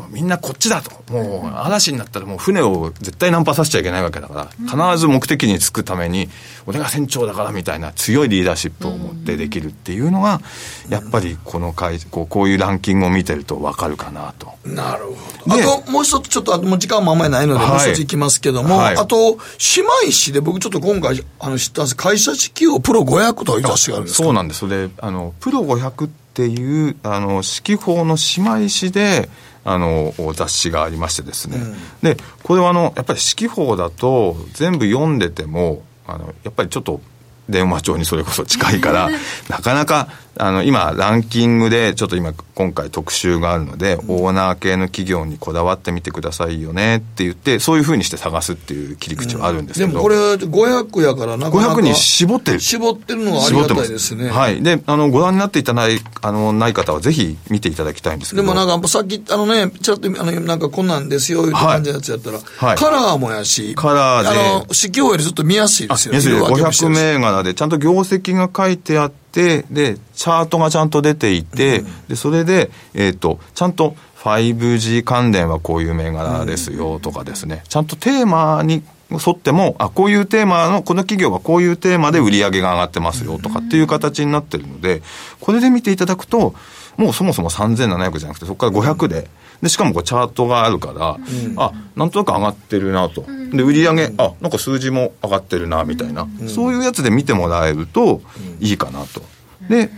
[0.10, 0.92] みんなこっちだと。
[1.12, 6.30] もう嵐になったらもう船を絶対ナンパさせちゃいけないわけだから、必ず目的に着くために、
[6.66, 10.42] 俺が船長だからみたいな強いリーダーシップを持ってできるっていうのが、
[10.90, 14.52] やっぱりこの会、こうこういうランキングを見てるとわかるかなと。
[14.66, 15.12] なるほ
[15.50, 15.54] ど。
[15.56, 19.38] あでと、もう一つ、ちょっと、あともう時間もあんまりないので、はいもう一ついきますけども、はいあと、
[19.76, 24.24] 姉妹誌で僕ちょっと今回、あの、知ったんです会社式をプロ500という雑誌があるんですか？
[24.24, 24.60] そうなんです。
[24.60, 29.30] それ、あの、プロ500っていう、あの、式法の姉妹誌で、
[29.70, 31.58] あの、雑誌がありましてですね。
[32.02, 37.02] で、これはあの、やっぱり式法だと、全部読んでても、あの、やっぱりちょっと、
[37.50, 39.10] 電話帳にそれこそ近いから、
[39.50, 40.08] なかなか、
[40.40, 49.92] あの、今、ランキングで、ちょっと今、今回特集があるので、オーナー系の企業にこだわってみてくださいよねって言って、そういうふうにして探すっていう切り口はあるんですけど。
[49.92, 51.74] でもこれ、500やからなかなか。
[51.76, 52.60] 500に絞ってる。
[52.60, 54.30] 絞ってるのはありがたいですね。
[54.30, 54.62] はい。
[54.62, 58.44] で、あの、ご覧になっていただい、あの、ない方はぜひ見ていただきたいんですけど。
[58.44, 69.66] でもなんか、さっき、あのね、ちょっと、あの、なんかこんなんですよ、いう感じのやつやったら、はいカラーもやし、カラーであの、指標よりずっと見やすいですよ要するに色分けもして500るし銘柄でちゃんと業績が書いてあって、で、
[70.14, 85.02] チャートがちゃんと出ていて、で、それで、えっ、と、ちゃんと 5G 関連はこういう銘柄ですよとかですね、ちゃんとテーマに沿っても、あ、こういうテーマの、この企業はこういうテーマで売り上げが上がってますよとかっていう形になってるので、
[85.40, 86.56] これで見ていただくと、
[86.98, 89.30] もうそもそも3700じゃなくて、そこから500で、
[89.62, 91.18] で、しかもこうチャートがあるから、
[91.58, 93.26] あ、なんとなく上がってるなと。
[93.52, 96.28] で、売り上げ、あ、なんか数字も上がってるな、みたいな。
[96.48, 98.22] そういうやつで見てもらえると
[98.60, 99.22] いいかなと。
[99.70, 99.90] で、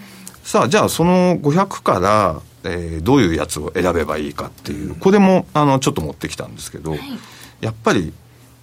[0.43, 6.95] さあ、じゃあその500から、えーどういうやつを選べばいいかっていう、これも、あの、ちょっと持ってきたんですけど、
[7.62, 8.14] やっぱり、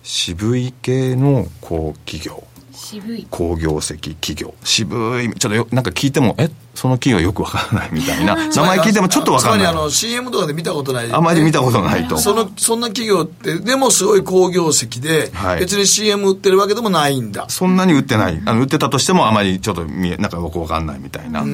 [0.03, 2.44] 渋い系の、こう、企業。
[2.72, 3.26] 渋い。
[3.30, 9.66] 工業績企業渋いちょっとよなんか聞いてもえその企業よくわからないみたいな名前聞いてもちょっとわかんない。
[9.66, 12.18] つまりあの CM とかで見たことない、あまり見たことないと。
[12.18, 15.61] そのそんな企業ってでもすごい好業績で、はい。
[15.61, 17.47] 別に CM 売ってるわけでもないんだ。
[17.49, 18.41] そんなに売ってない。
[18.45, 21.45] あの売ってたとしてもあまりちょっと見えなんかよくわかんないみたいな、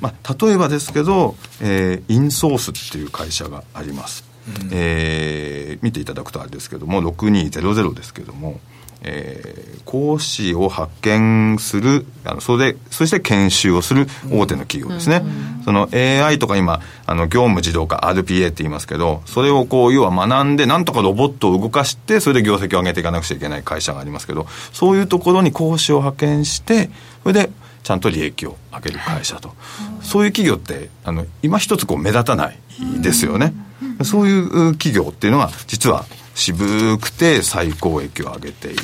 [0.00, 4.24] まあ、例えばですけど、えーインソースっていう会社があります、
[4.72, 8.60] えー見ていただくとあれですけども6200ですけども
[9.02, 15.22] えー、講師を派遣するあのそれでそして研修をする大手の企業ですね、
[15.58, 26.90] うん、その AI とか今あの業務自動化 RPA って言いますけどそれをこう要は学んでなんとかロボットを動かしてそれで業績を上げていかなくちゃいけない会社がありますけどそういうところに講師を派遣して
[27.22, 27.50] それで
[27.82, 32.58] ちゃんと利益を上げる会社と、はい、そういう企業ってあの今一つこう目立たない
[33.00, 33.54] ですよね、
[33.98, 36.04] うん、そういう企業っていうのは実は
[36.34, 38.78] 渋くて最高益を上げている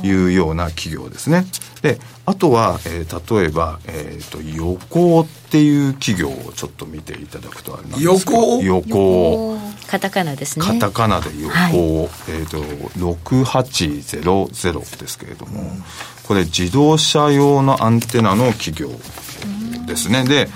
[0.00, 1.46] というような企業ですね。
[1.82, 9.58] で、あとは、えー、例えば、えっ、ー、と、横っていう企業をちょっと見ていただくとあれなんです横横
[9.88, 10.64] カタカナですね。
[10.64, 12.62] カタカナで横、はい、えっ、ー、と、
[12.98, 15.84] 6800ですけれども、うん、
[16.22, 18.88] これ自動車用のアンテナの企業
[19.86, 20.24] ですね。
[20.24, 20.48] で、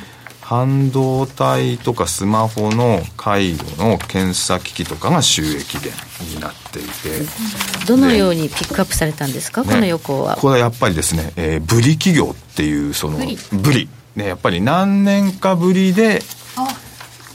[0.46, 5.90] 半導体とかスマホの介護の検査機器とかが収益源
[6.22, 7.26] になっていて。
[7.84, 10.36] どのようにピックアップされたんですか、この横は。
[10.36, 13.18] これはやっぱりですね、えー、ブリ企業っていうその
[13.54, 13.88] ブリ。
[14.14, 16.22] ね、やっぱり何年かぶりで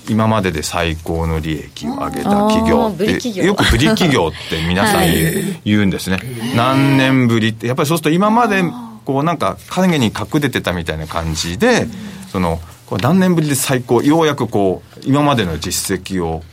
[0.07, 5.03] 今までで最高の利益を上げた企業ってよくブリ企業って皆さん
[5.65, 8.63] 言うんですね、はい、何年ぶりってやっぱりそうすると今まで
[9.05, 11.87] こうなんか影に隠れてたみたいな感じで
[12.31, 16.43] そのこれ何年ぶりで最高、ようやくこう、今までの実績を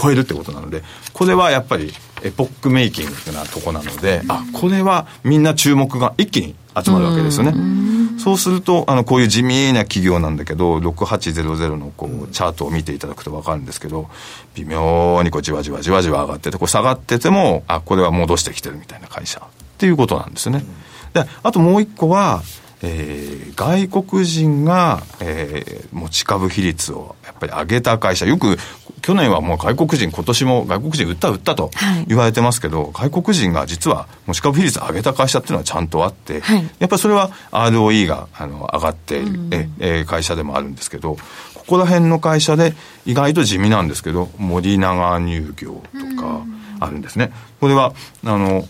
[0.00, 1.92] 超えるってことなので、これはやっぱり
[2.22, 8.18] エポックメイキングってなとこなので、あ、これはみんな注目が一気に集まるわけですよね。
[8.20, 14.08] そうすると、あの、こういう地味な企業なんだけど、6800のこう、チャートを見ていただくと分かるんですけど、
[14.54, 19.42] 微妙にこう、じわじわじわじわ上がってて、こう下がってても、あ、これは戻してきてるみたいな会社っ
[19.78, 20.64] ていうことなんですね。
[21.12, 22.44] で、あともう一個は、
[22.82, 28.56] えー、外国人が、えー、持ち株比率をやっぱり上げた会社、よく
[29.02, 31.70] 去年はもう外国人、今年も外国人売った売ったと
[32.06, 41.16] 言われてますけど、はい、外国人が実は持ち株比率上げた会社っていうのはちゃんとあって、はい、やっぱりそれは ROE があの上がっている、うん、ええ会社でもあるんですけど、
[41.54, 42.74] ここら辺の会社で
[43.04, 45.82] 意外と地味なんですけど、森永乳業
[46.16, 46.42] とか
[46.80, 47.32] あるんですね。
[47.60, 47.92] これは
[48.24, 48.66] あの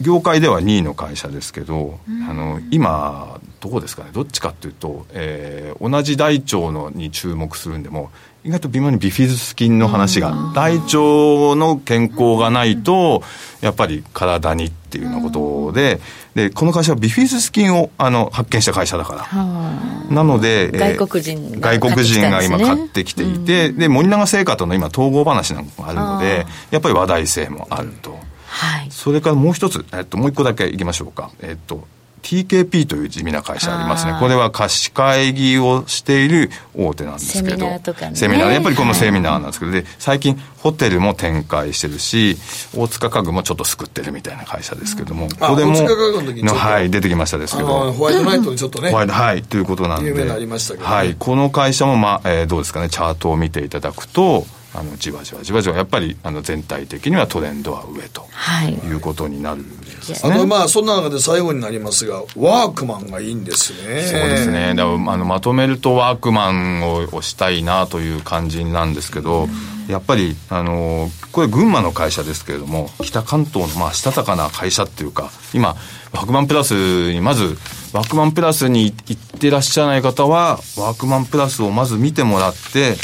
[0.00, 4.10] 業界では2位の会社ですけど、あの今どこですかね？
[4.12, 8.10] どっちかっていうと、えー、同じ大腸のに注目するんでも
[8.44, 10.96] 意外と微妙にビフィズス菌の話が大腸
[11.56, 13.22] の健康がないと
[13.60, 15.98] やっぱり体にっていうようなことで
[16.34, 20.14] でこの会社はビフィズス菌をあの発見した会社だから。
[20.14, 28.16] なので、えー、外国人外国人が今買ってきていて、で森永製菓との今統合話なんかもあるのでやっぱり話題性もあると。
[28.58, 31.30] はい、それからもう一つ、えっと、もう一個だけいきましょうか。
[31.40, 31.86] えっと、
[32.22, 34.16] TKP という地味な会社ありますね。
[34.18, 37.50] これは貸し会議をしている大手なんですけど。
[37.50, 38.16] セミナーとかね。
[38.16, 38.50] セミナー。
[38.50, 42.36] やっぱりこのセミナーなんですけど、で、最近ホテルも展開してるし、
[42.76, 45.28] 大塚家具もちょっと救ってるみたいな会社ですけども。
[45.28, 47.92] これも、のはい、出てきましたですけど。
[47.92, 48.90] ホワイトナイトにちょっとね。
[48.92, 50.08] はい、ということなんで。
[50.08, 54.44] 有名になりましたけど、はい、この会社も、まあ、えー、どうですかね、チャートを見ていただくと、
[54.78, 60.32] あのじわじわじわじわやっぱりあの全体的にはトレンドは上と、はい、いうことになるんですね。
[60.32, 64.02] あのまあそんな中で最後になりますがワークマンがいいんですね。
[64.02, 64.74] そうですね。
[64.76, 69.48] だあのまとめるとワークマンををしたいなという感じなんですけど、
[69.88, 75.70] やっぱりあのこれ群馬の会社ですけれども北関東のまあしたたかな会社っていうか今
[76.12, 77.56] ワークマンプラスにまず
[77.92, 82.96] ワークマンプラスに行ってらっしゃらない方はワークマンプラスをまず見てもらって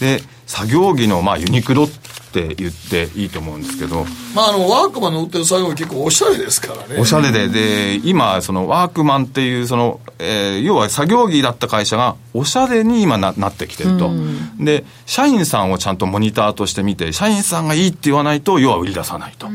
[0.00, 1.88] で作業着のまあユニクロっ
[2.32, 7.00] て言っていいと思うんですけど、まあ、あのワークマンの売ってる作業着結構おしゃれですからね。
[7.00, 14.10] おしゃれでで今そのワークマンっていうその、えー、要は作業着だった会社がおしゃれに今ななってきてると、
[14.58, 19.48] で社員さんをちゃんとモニターとして見て社員さんがいいって言わないと要は売り出さないと。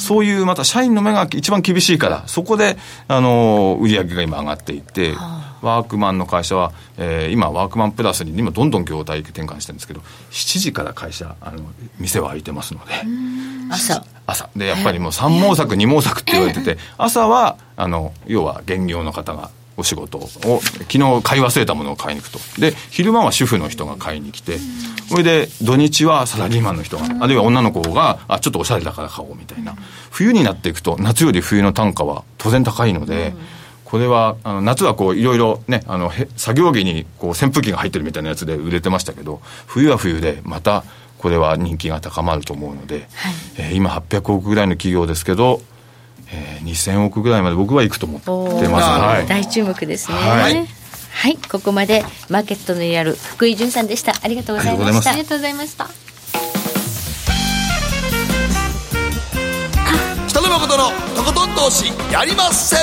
[0.00, 5.14] そういうまた社員の目が一番厳しいから、そこで、あの、売り上げが今上がっていて、
[5.62, 10.00] ワークマンの会社は、えー、今、ワークマンプラスに今、どんどん業態転換してるんですけど、
[10.30, 11.60] 7時から会社、あの、
[11.98, 12.92] 店は開いてますので。
[13.70, 14.04] 朝。
[14.26, 14.48] 朝。
[14.56, 19.50] で、やっぱりもう3毛作、2毛作って言われてて、 朝は、あの、要は現業の方が
[19.80, 22.60] お仕事を昨日買い忘れたものを買いに行くと。
[22.60, 24.58] で昼間は主婦の人が買いに来て
[25.08, 29.74] それで土日はサラリーマンの人があるいは女の子があちょっとおしゃれだから買おうみたいな。
[30.10, 33.32] 冬になっていくと夏より冬の単価は当然高いので、
[33.90, 40.84] これはあの夏はこういろいろねあの作業着にこう扇風機が入ってるみたいなやつで売れてましたけど冬は冬でまた
[41.18, 43.06] これは人気が高まると思うので、はい、
[43.58, 45.60] えー、今800億ぐらいの企業ですけど
[46.32, 50.66] えー、2000億ぐらいまで僕は行くと思ってます、はい、大注目ですね、はい、
[51.12, 54.14] はい、ここまでマーケットのやる福井潤さんでした。
[54.22, 55.10] ありがとうございました。
[55.10, 55.88] ありがとうございました。
[60.28, 60.84] 北野誠の
[61.16, 62.76] とことん投資やりまっせ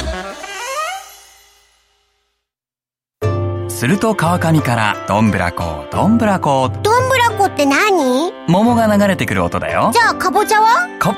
[3.78, 6.72] すると川上からどんぶらこどんぶらこ。
[6.82, 8.34] どんぶらこって何？
[8.48, 9.92] 桃が流れてくる音だよ。
[9.94, 10.88] じゃあかぼちゃは？
[10.98, 11.16] か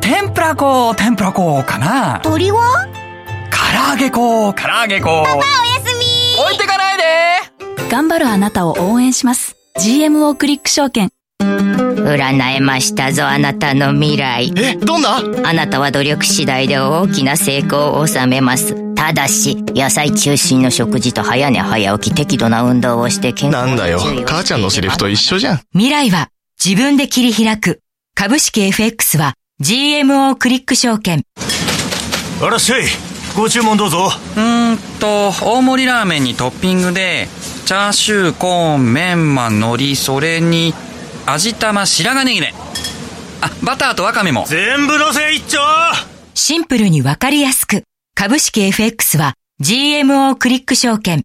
[0.00, 2.18] 天ぷらこ天ぷらこかな。
[2.24, 2.88] 鳥は？
[3.48, 5.22] 唐揚げこ唐揚げこ。
[5.24, 5.44] パパおや
[5.86, 6.42] すみ。
[6.42, 7.04] 置いてかないで。
[7.88, 9.54] 頑張るあなたを応援します。
[9.78, 11.10] GMO クリック証券。
[11.38, 14.52] 占えましたぞあなたの未来。
[14.56, 15.20] えどんな？
[15.48, 24.00] あなたは努力次第で大きな成功を収めますただし野菜中心の食事と早寝早起き適度な運動をして健康なんだよ。
[24.26, 25.60] 母ちゃんのセリフと一緒じゃん。
[25.72, 26.28] 未来は
[26.62, 27.80] 自分で切り開く
[28.14, 31.22] 株式 FX は GMO クリック証券。
[32.42, 32.84] あらっしゃい
[33.36, 34.10] ご注文どうぞ。
[34.36, 37.28] うーんと大盛りラーメンにトッピングで
[37.66, 40.72] チャーシューコーンメンマ海苔それに
[41.26, 42.54] 味玉白髪ネギね。
[43.40, 44.44] あバターとワカメも。
[44.46, 45.58] 全部のせ一丁。
[46.34, 47.84] シンプルにわかりやすく
[48.16, 51.24] 株式 FX は GMO クリック証券。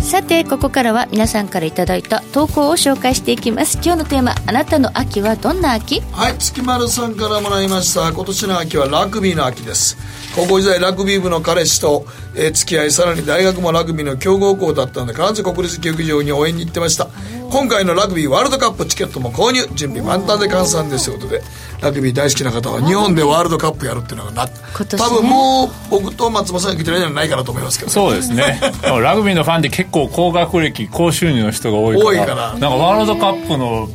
[0.00, 3.78] さてここからは皆さんからいただいた投稿を紹介していきます。
[3.80, 6.00] 今日のテーマあなたの秋はどんな秋？
[6.10, 8.12] はい月丸さんからもらいました。
[8.12, 9.96] 今年の秋はラグビーの秋です
[10.34, 17.08] 高校時代ラグビー部の彼氏と、えー付き合いさらに大学もラグビーの強豪校だったので必ず国立競技場に応援に行ってました。
[17.50, 19.66] 今回のラグビーワールドカップチケットも購入。
[19.74, 21.42] 準備万端で換算ですということで
[21.80, 28.60] ラグビー大好きな方は日本でワールドカップやるっていうのがな、多分もう僕と松本さんが来てるんじゃないかなと思いますけどそうですね。
[28.82, 32.52] ラグビーのファンで結構高学歴高収入の人が多いから多いから。
[32.52, 33.88] なんかワールドカップの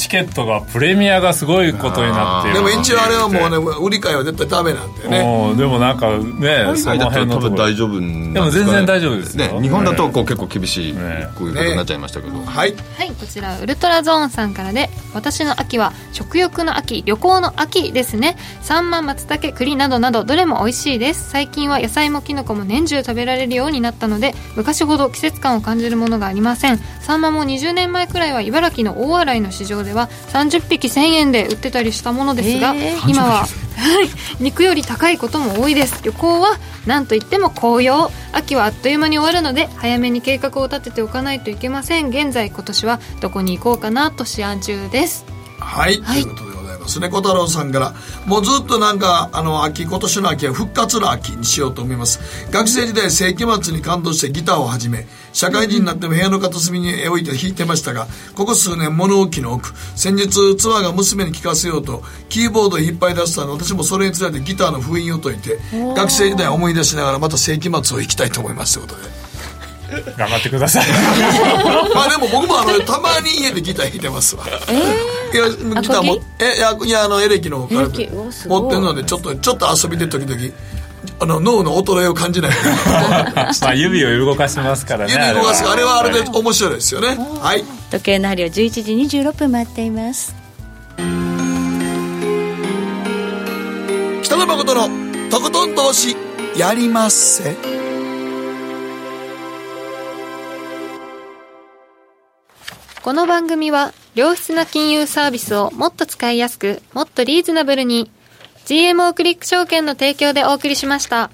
[0.00, 2.56] チケットがプレミアがすごいことになっている。
[2.56, 5.50] でも一応あれはもうね売り買いは絶対ダメなんでね。
[5.50, 7.56] うんでもなんかねその辺のところ。
[7.56, 9.60] 大丈夫なんでも全然大丈夫ですよ。
[9.60, 12.38] ね日本だとこう結構厳しいねこういうことになっちゃいましたけど。
[12.38, 12.74] はい。
[12.96, 18.38] はいこちらウルトラゾーンさんからで私の秋は食欲の秋旅行の秋ですね。
[18.62, 21.28] サンマ松茸栗などなどどれも美味しいです。
[21.28, 26.80] 最近は野菜もキノコも年中食べられるようになったので昔ほど季節感を感じるものがありません。
[27.02, 33.46] サンマも20年前くらいは茨城の大洗の市場では30匹1000円で売ってたりしたものですが、え今は
[33.80, 34.08] はい、
[34.42, 36.02] 肉より高いことも多いです。
[36.02, 38.10] 旅行は何といっても紅葉。
[38.32, 42.08] 秋はあっという間に終わるので早めに計画を立てておかないといけません。
[42.08, 45.24] 現在今年はどこに行こうかなと思案中です。
[45.58, 46.22] はい、はい。
[46.22, 47.00] ということでございます。
[47.00, 47.94] ね小太郎さんから
[48.26, 52.20] もうずっとなんかあの秋今年の秋は復活の秋にしようと思います。
[52.50, 59.74] 学生時代世紀末に感動してギターを始め社会人になっても部屋の片隅に置いて弾いてましたがここ数年物置の奥。
[59.96, 63.56] 先日妻が娘に聴かせようとキーボードを引っ張り出したの。
[63.56, 65.58] で私もそれにつられてギターの封印を解いて
[65.94, 69.30] 学生時代を思い出しながらまた世紀末を行きたいと思いますということで。
[70.16, 70.86] 頑張ってください。
[71.94, 74.44] まあでも僕もあのたまに家でギター弾いてますわ。
[74.46, 75.48] いや
[75.80, 77.90] ギターもえいやいやあのエレキの持っ
[78.68, 80.40] てるのでちょっとちょっと遊びで時々
[81.22, 82.50] あの脳の衰えを感じない。
[83.60, 85.62] まあ指を動かしますからね指動かす。
[85.68, 86.00] あれは。
[86.00, 87.18] あれでね面白いですよね。
[87.42, 87.64] はい。
[87.90, 88.50] 時計の針を11
[89.08, 90.34] 時26分回っています。
[94.22, 94.88] 北野誠の
[95.30, 96.16] とことん投資
[96.56, 97.54] やりまっせ。
[103.02, 108.10] この番組は良質な金融サービスをもっと使いやすくもっとリーズナブルに
[108.70, 111.32] GMO クリック証券の提供でお送りしました。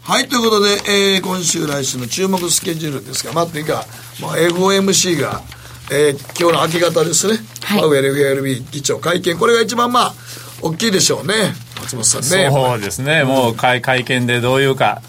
[0.00, 0.70] はいということで、
[1.14, 3.84] えー今週来週の注目スケジュールですがまあというか、
[4.22, 5.42] まあ、FOMC が、
[5.92, 7.34] えー今日の明け方ですね、
[7.64, 7.80] はい。
[7.82, 9.36] パウエル FRB 議長会見。
[9.36, 10.14] これが一番まあ
[10.62, 11.52] 大きいでしょうね。
[11.82, 12.50] 松本さんね。
[12.50, 13.24] そうですね。
[13.24, 15.02] もう会会見でどういうか、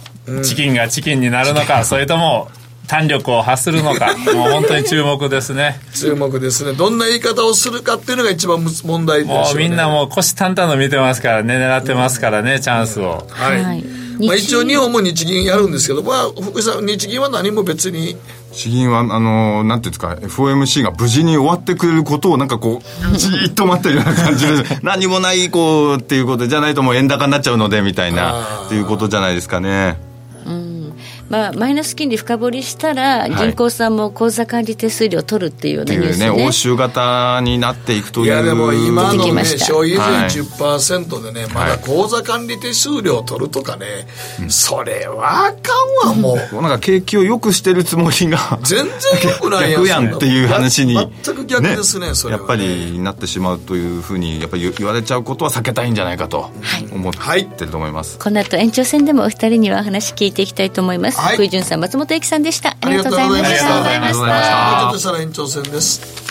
[0.43, 2.51] チキンがチキンになるのかそれとも
[2.89, 4.15] 弾力を発するのか。
[4.33, 5.79] もう本当に注目ですね。
[5.93, 6.73] 注目ですね。
[6.73, 11.53] どんな言い方をするかっていうのが一番む問題でしょう、ね、もうみんなもう腰淡々の見てますからね。
[11.55, 13.27] 狙ってますからね、チャンスを。
[13.29, 13.83] はい、はい。
[14.25, 18.17] まあ、一応日本も日銀やるんですけど、まあ、福井さん日銀は何も別に。
[18.51, 22.81] 地銀はあのなんていうんですか FOMC が無事に終わってくれることをなんかこ
[23.13, 30.08] うじーっと待ってるような感じで 何もないこうっていうことじゃないともう円高になっちゃうのでみたいなっていうことじゃないですかね
[31.29, 33.35] まあ、マイナス金利深掘りしたら、い。
[33.35, 36.29] 銀行さんも口座管理手数料取るっていうニュースね。
[36.31, 40.29] ね欧州型になっていくといういやでも今のね消費はい。
[40.31, 43.85] 税10%でね、まだ口座管理手数料取るとかね、
[44.47, 52.41] それはあかんわもう、なんか景気を良くしてるつもりが全然良くないやん逆やんっていう話に全く逆ですねそれはね。
[52.41, 56.49] やっぱりなってしまうというふうにやっぱり言われちゃうことは避けたいんじゃないかと
[56.91, 62.69] 思ってると思います、この後延長戦でもお二人にはお話聞いていきたいと思います、はい福井潤さん松本英樹さんでした。
[62.69, 63.49] あありがとうございました。
[63.49, 64.19] ありがとうございました。
[64.19, 64.55] ありがとうございました。
[64.59, 66.28] もうちょっとしたら延長戦です